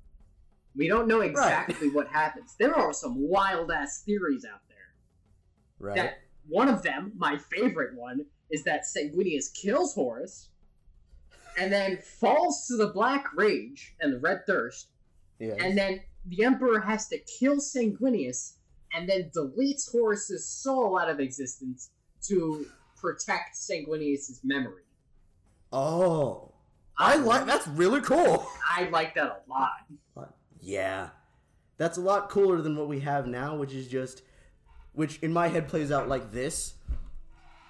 [0.75, 2.55] We don't know exactly what happens.
[2.59, 5.89] There are some wild ass theories out there.
[5.89, 5.97] Right?
[5.97, 6.19] That
[6.49, 10.49] one of them, my favorite one, is that Sanguinius kills Horus
[11.59, 14.89] and then falls to the Black Rage and the Red Thirst,
[15.39, 15.55] yeah.
[15.59, 18.55] and then the Emperor has to kill Sanguinius
[18.95, 21.91] and then deletes Horus's soul out of existence
[22.25, 22.67] to
[22.97, 24.85] protect Sanguinius's memory.
[25.73, 26.49] oh.
[26.99, 28.47] I like that's really cool.
[28.69, 30.29] I like that a lot.
[30.63, 31.09] Yeah.
[31.77, 34.23] That's a lot cooler than what we have now, which is just
[34.95, 36.75] which in my head plays out like this.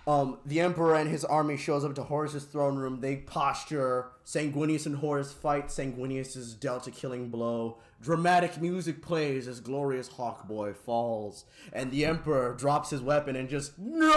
[0.07, 3.01] Um, the Emperor and his army shows up to Horus's throne room.
[3.01, 4.09] They posture.
[4.27, 5.69] Sanguinius and Horus fight.
[5.69, 7.79] Sanguinius is dealt a killing blow.
[8.01, 13.79] Dramatic music plays as glorious Hawkboy falls, and the Emperor drops his weapon and just
[13.79, 14.11] no,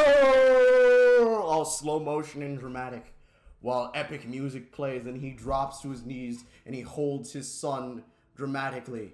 [1.46, 3.14] all slow motion and dramatic,
[3.62, 5.06] while epic music plays.
[5.06, 8.04] And he drops to his knees and he holds his son
[8.36, 9.14] dramatically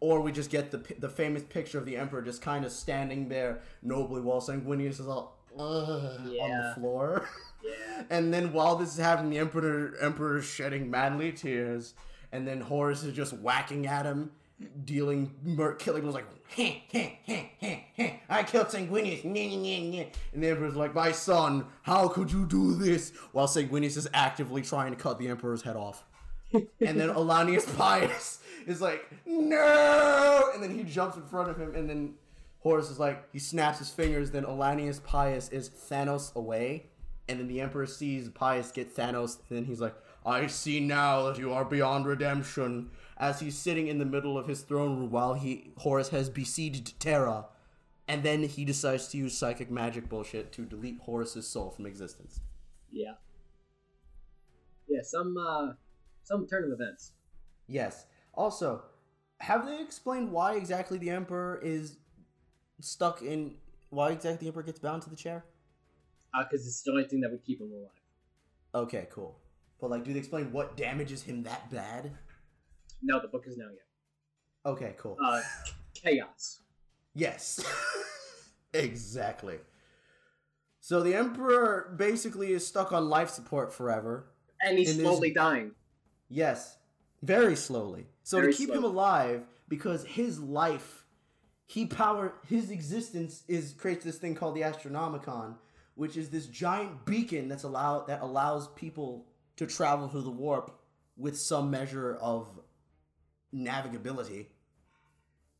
[0.00, 3.28] or we just get the the famous picture of the emperor just kind of standing
[3.28, 5.60] there nobly while Sanguinius is all "Ugh,"
[6.40, 7.28] on the floor.
[7.64, 8.02] Yeah.
[8.10, 11.94] and then while this is happening, the emperor emperor is shedding manly tears,
[12.32, 14.30] and then Horus is just whacking at him,
[14.84, 16.26] dealing mur- killing blows like.
[16.48, 19.22] "Heh, heh, heh, heh, heh, I killed Sanguinius.
[19.24, 23.48] Nyeh, nyeh, nyeh." And the emperor's like, "My son, how could you do this?" While
[23.48, 26.04] Sanguinius is actively trying to cut the emperor's head off.
[26.52, 30.50] And then Ollanius Pius is like, no!
[30.54, 32.14] And then he jumps in front of him, and then
[32.60, 36.86] Horus is like, he snaps his fingers, then Ollanius Pius is Thanos away,
[37.28, 39.94] and then the Emperor sees Pius get Thanos, and then he's like,
[40.24, 42.90] I see now that you are beyond redemption.
[43.16, 47.00] As he's sitting in the middle of his throne room while he Horus has besieged
[47.00, 47.46] Terra,
[48.06, 52.40] and then he decides to use psychic magic bullshit to delete Horus's soul from existence.
[52.92, 53.14] Yeah.
[54.86, 55.72] Yeah, some uh
[56.28, 57.12] some turn of events.
[57.66, 58.06] Yes.
[58.34, 58.82] Also,
[59.40, 61.96] have they explained why exactly the Emperor is
[62.80, 63.54] stuck in?
[63.90, 65.44] Why exactly the Emperor gets bound to the chair?
[66.34, 67.90] Uh, because it's the only thing that would keep him alive.
[68.74, 69.38] Okay, cool.
[69.80, 72.10] But like, do they explain what damages him that bad?
[73.02, 73.86] No, the book is now yet.
[74.66, 75.16] Okay, cool.
[75.24, 75.40] Uh,
[75.94, 76.60] chaos.
[77.14, 77.64] Yes.
[78.74, 79.58] exactly.
[80.80, 84.26] So the Emperor basically is stuck on life support forever.
[84.60, 85.72] And he's slowly dying.
[86.28, 86.76] Yes,
[87.22, 88.06] very slowly.
[88.22, 91.04] So Very to keep him alive, because his life
[91.68, 95.54] he power his existence is creates this thing called the Astronomican,
[95.94, 99.26] which is this giant beacon that's allow that allows people
[99.56, 100.80] to travel through the warp
[101.16, 102.48] with some measure of
[103.54, 104.46] navigability.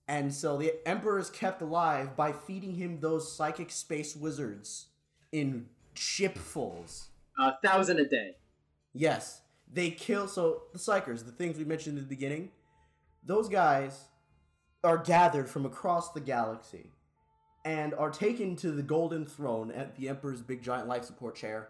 [0.06, 4.86] And so the Emperor is kept alive by feeding him those psychic space wizards
[5.32, 7.08] in shipfuls.
[7.38, 8.36] A thousand a day.
[8.94, 9.42] Yes,
[9.72, 10.28] they kill.
[10.28, 12.50] So the Psykers, the things we mentioned in the beginning,
[13.24, 14.06] those guys
[14.84, 16.92] are gathered from across the galaxy
[17.64, 21.68] and are taken to the Golden Throne at the Emperor's big giant life support chair,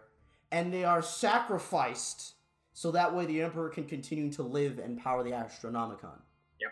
[0.51, 2.33] and they are sacrificed
[2.73, 6.21] so that way the Emperor can continue to live and power the Astronomican.
[6.61, 6.71] Yep.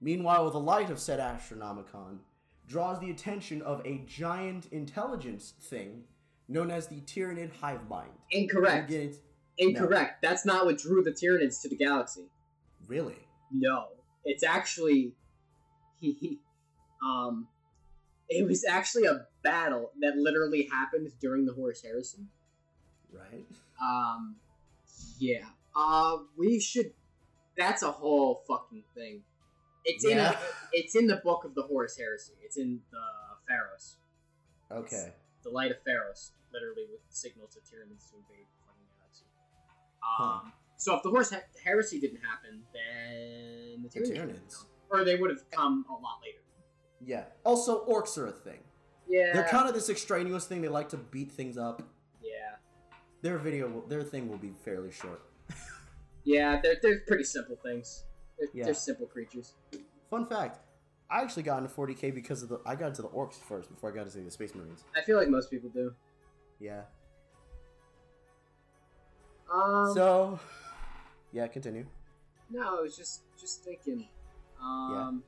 [0.00, 2.18] Meanwhile, the light of said Astronomican
[2.66, 6.04] draws the attention of a giant intelligence thing
[6.48, 8.12] known as the Tyranid Hive Mind.
[8.30, 8.90] Incorrect.
[9.56, 10.20] It's- Incorrect.
[10.22, 12.24] That's not what drew the Tyranids to the galaxy.
[12.86, 13.16] Really?
[13.52, 13.88] No,
[14.24, 15.14] it's actually
[16.00, 16.38] he,
[17.04, 17.48] um
[18.28, 22.26] it was actually a battle that literally happened during the Horus Heresy.
[23.12, 23.44] Right?
[23.80, 24.36] Um
[25.18, 25.44] yeah.
[25.76, 26.92] Uh we should
[27.56, 29.22] that's a whole fucking thing.
[29.84, 30.36] It's in Yeah.
[30.72, 32.32] it's in the book of the Horus Heresy.
[32.42, 32.98] It's in the
[33.48, 33.96] Pharos.
[34.72, 35.12] Okay.
[35.42, 38.63] The light of Pharos, literally with signal to Tyranids to invade the fucking galaxy.
[40.20, 40.50] Um Huh.
[40.76, 44.64] so if the Horus He- Heresy didn't happen, then the The Tyranids, would've Tyranids.
[44.90, 46.38] or they would have come a lot later.
[47.00, 47.24] Yeah.
[47.44, 48.60] Also, orcs are a thing.
[49.08, 49.32] Yeah.
[49.34, 50.62] They're kind of this extraneous thing.
[50.62, 51.82] They like to beat things up.
[52.22, 52.56] Yeah.
[53.22, 55.22] Their video, will, their thing will be fairly short.
[56.26, 58.04] Yeah, they're, they're pretty simple things.
[58.38, 58.64] They're, Yeah.
[58.64, 59.52] they're simple creatures.
[60.08, 60.58] Fun fact:
[61.10, 62.60] I actually got into 40k because of the.
[62.64, 64.84] I got into the orcs first before I got into the Space Marines.
[64.96, 65.92] I feel like most people do.
[66.60, 66.84] Yeah.
[69.52, 70.40] Um, so,
[71.32, 71.86] yeah, continue.
[72.50, 74.08] no, I was just just thinking.
[74.62, 75.22] Um,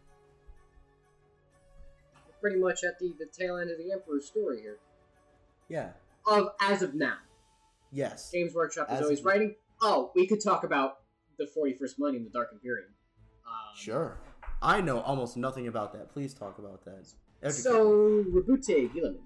[2.26, 4.78] we're pretty much at the, the tail end of the Emperor's story here.
[5.68, 5.90] Yeah.
[6.26, 7.16] Of as of now,
[7.93, 8.30] Yes.
[8.30, 9.55] Games Workshop is As always of- writing.
[9.82, 11.01] Oh, we could talk about
[11.38, 12.88] the 41st Money in the Dark Imperium.
[13.47, 14.16] Um, Sure.
[14.62, 16.09] I know almost nothing about that.
[16.10, 17.06] Please talk about that.
[17.43, 17.62] Educate.
[17.62, 19.18] So, Roboute Guilliman,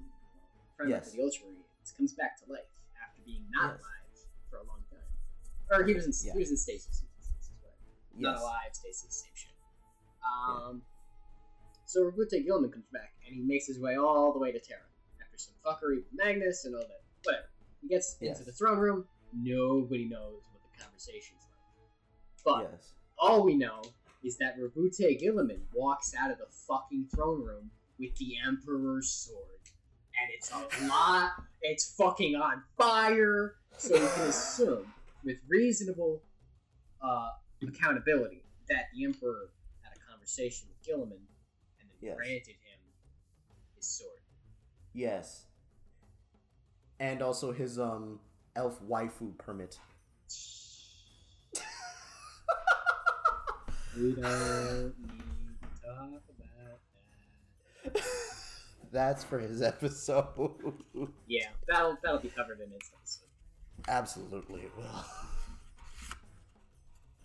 [0.77, 1.07] friend Yes.
[1.09, 2.63] of the Ultramarines, comes back to life
[3.01, 3.81] after being not Yes.
[3.81, 4.00] alive
[5.71, 6.33] Or he was in Yeah.
[6.35, 7.01] he was in stasis.
[7.01, 8.21] He was in stasis, right?
[8.21, 8.41] Not yes.
[8.43, 9.51] alive, stasis, same shit.
[10.27, 10.83] Um,
[11.87, 14.83] so Roboute Guilliman comes back and he makes his way all the way to Terra
[15.21, 17.03] after some fuckery with Magnus and all that.
[17.25, 17.47] Whatever.
[17.83, 18.39] He gets Yes.
[18.39, 19.09] into the throne room.
[19.33, 22.45] Nobody knows what the conversation's like.
[22.45, 22.93] But Yes.
[23.19, 23.83] all we know
[24.23, 29.47] is that Roboute Guilliman walks out of the fucking throne room with the Emperor's sword.
[30.21, 31.33] And it's a lot,
[31.63, 33.57] it's fucking on fire.
[33.79, 34.93] So you can assume,
[35.25, 36.23] with reasonable
[37.03, 37.31] uh,
[37.63, 39.51] accountability, that the Emperor
[39.83, 41.13] had a conversation with Guilliman
[41.81, 42.17] and then Yes.
[42.17, 42.79] granted him
[43.77, 44.21] his sword.
[44.93, 45.47] Yes.
[46.99, 48.21] And also his um
[48.57, 49.79] elf waifu permit.
[53.97, 56.79] We don't need to talk about
[57.95, 58.03] that.
[58.93, 60.53] That's for his episode.
[61.27, 63.27] Yeah, that'll that'll be covered in his episode.
[63.89, 65.05] Absolutely it will.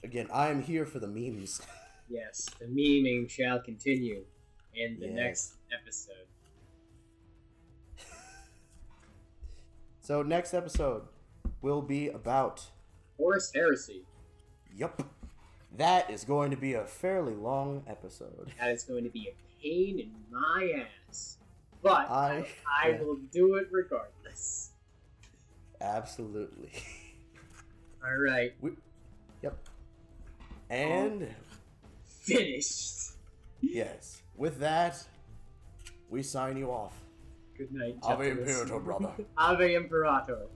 [0.03, 1.61] Again, I am here for the memes.
[2.07, 4.25] Yes, the memeing shall continue
[4.75, 5.15] in the Yes.
[5.15, 6.27] next episode.
[10.01, 11.01] So next episode
[11.63, 12.63] will be about
[13.17, 14.03] Horus Heresy.
[14.75, 15.01] Yup.
[15.77, 18.51] That is going to be a fairly long episode.
[18.59, 19.33] That is going to be a
[19.63, 21.37] pain in my ass.
[21.81, 22.45] But I
[22.81, 24.64] I yeah, will do it regardless.
[25.85, 26.71] Absolutely.
[28.03, 28.53] Alright,
[29.41, 29.57] Yep.
[30.69, 31.35] And oh.
[32.07, 33.11] finished.
[33.61, 35.03] yes, with that,
[36.09, 36.93] we sign you off.
[37.57, 37.97] Good night.
[38.03, 39.11] Ave Imperator, brother.
[39.37, 40.47] Ave Imperator.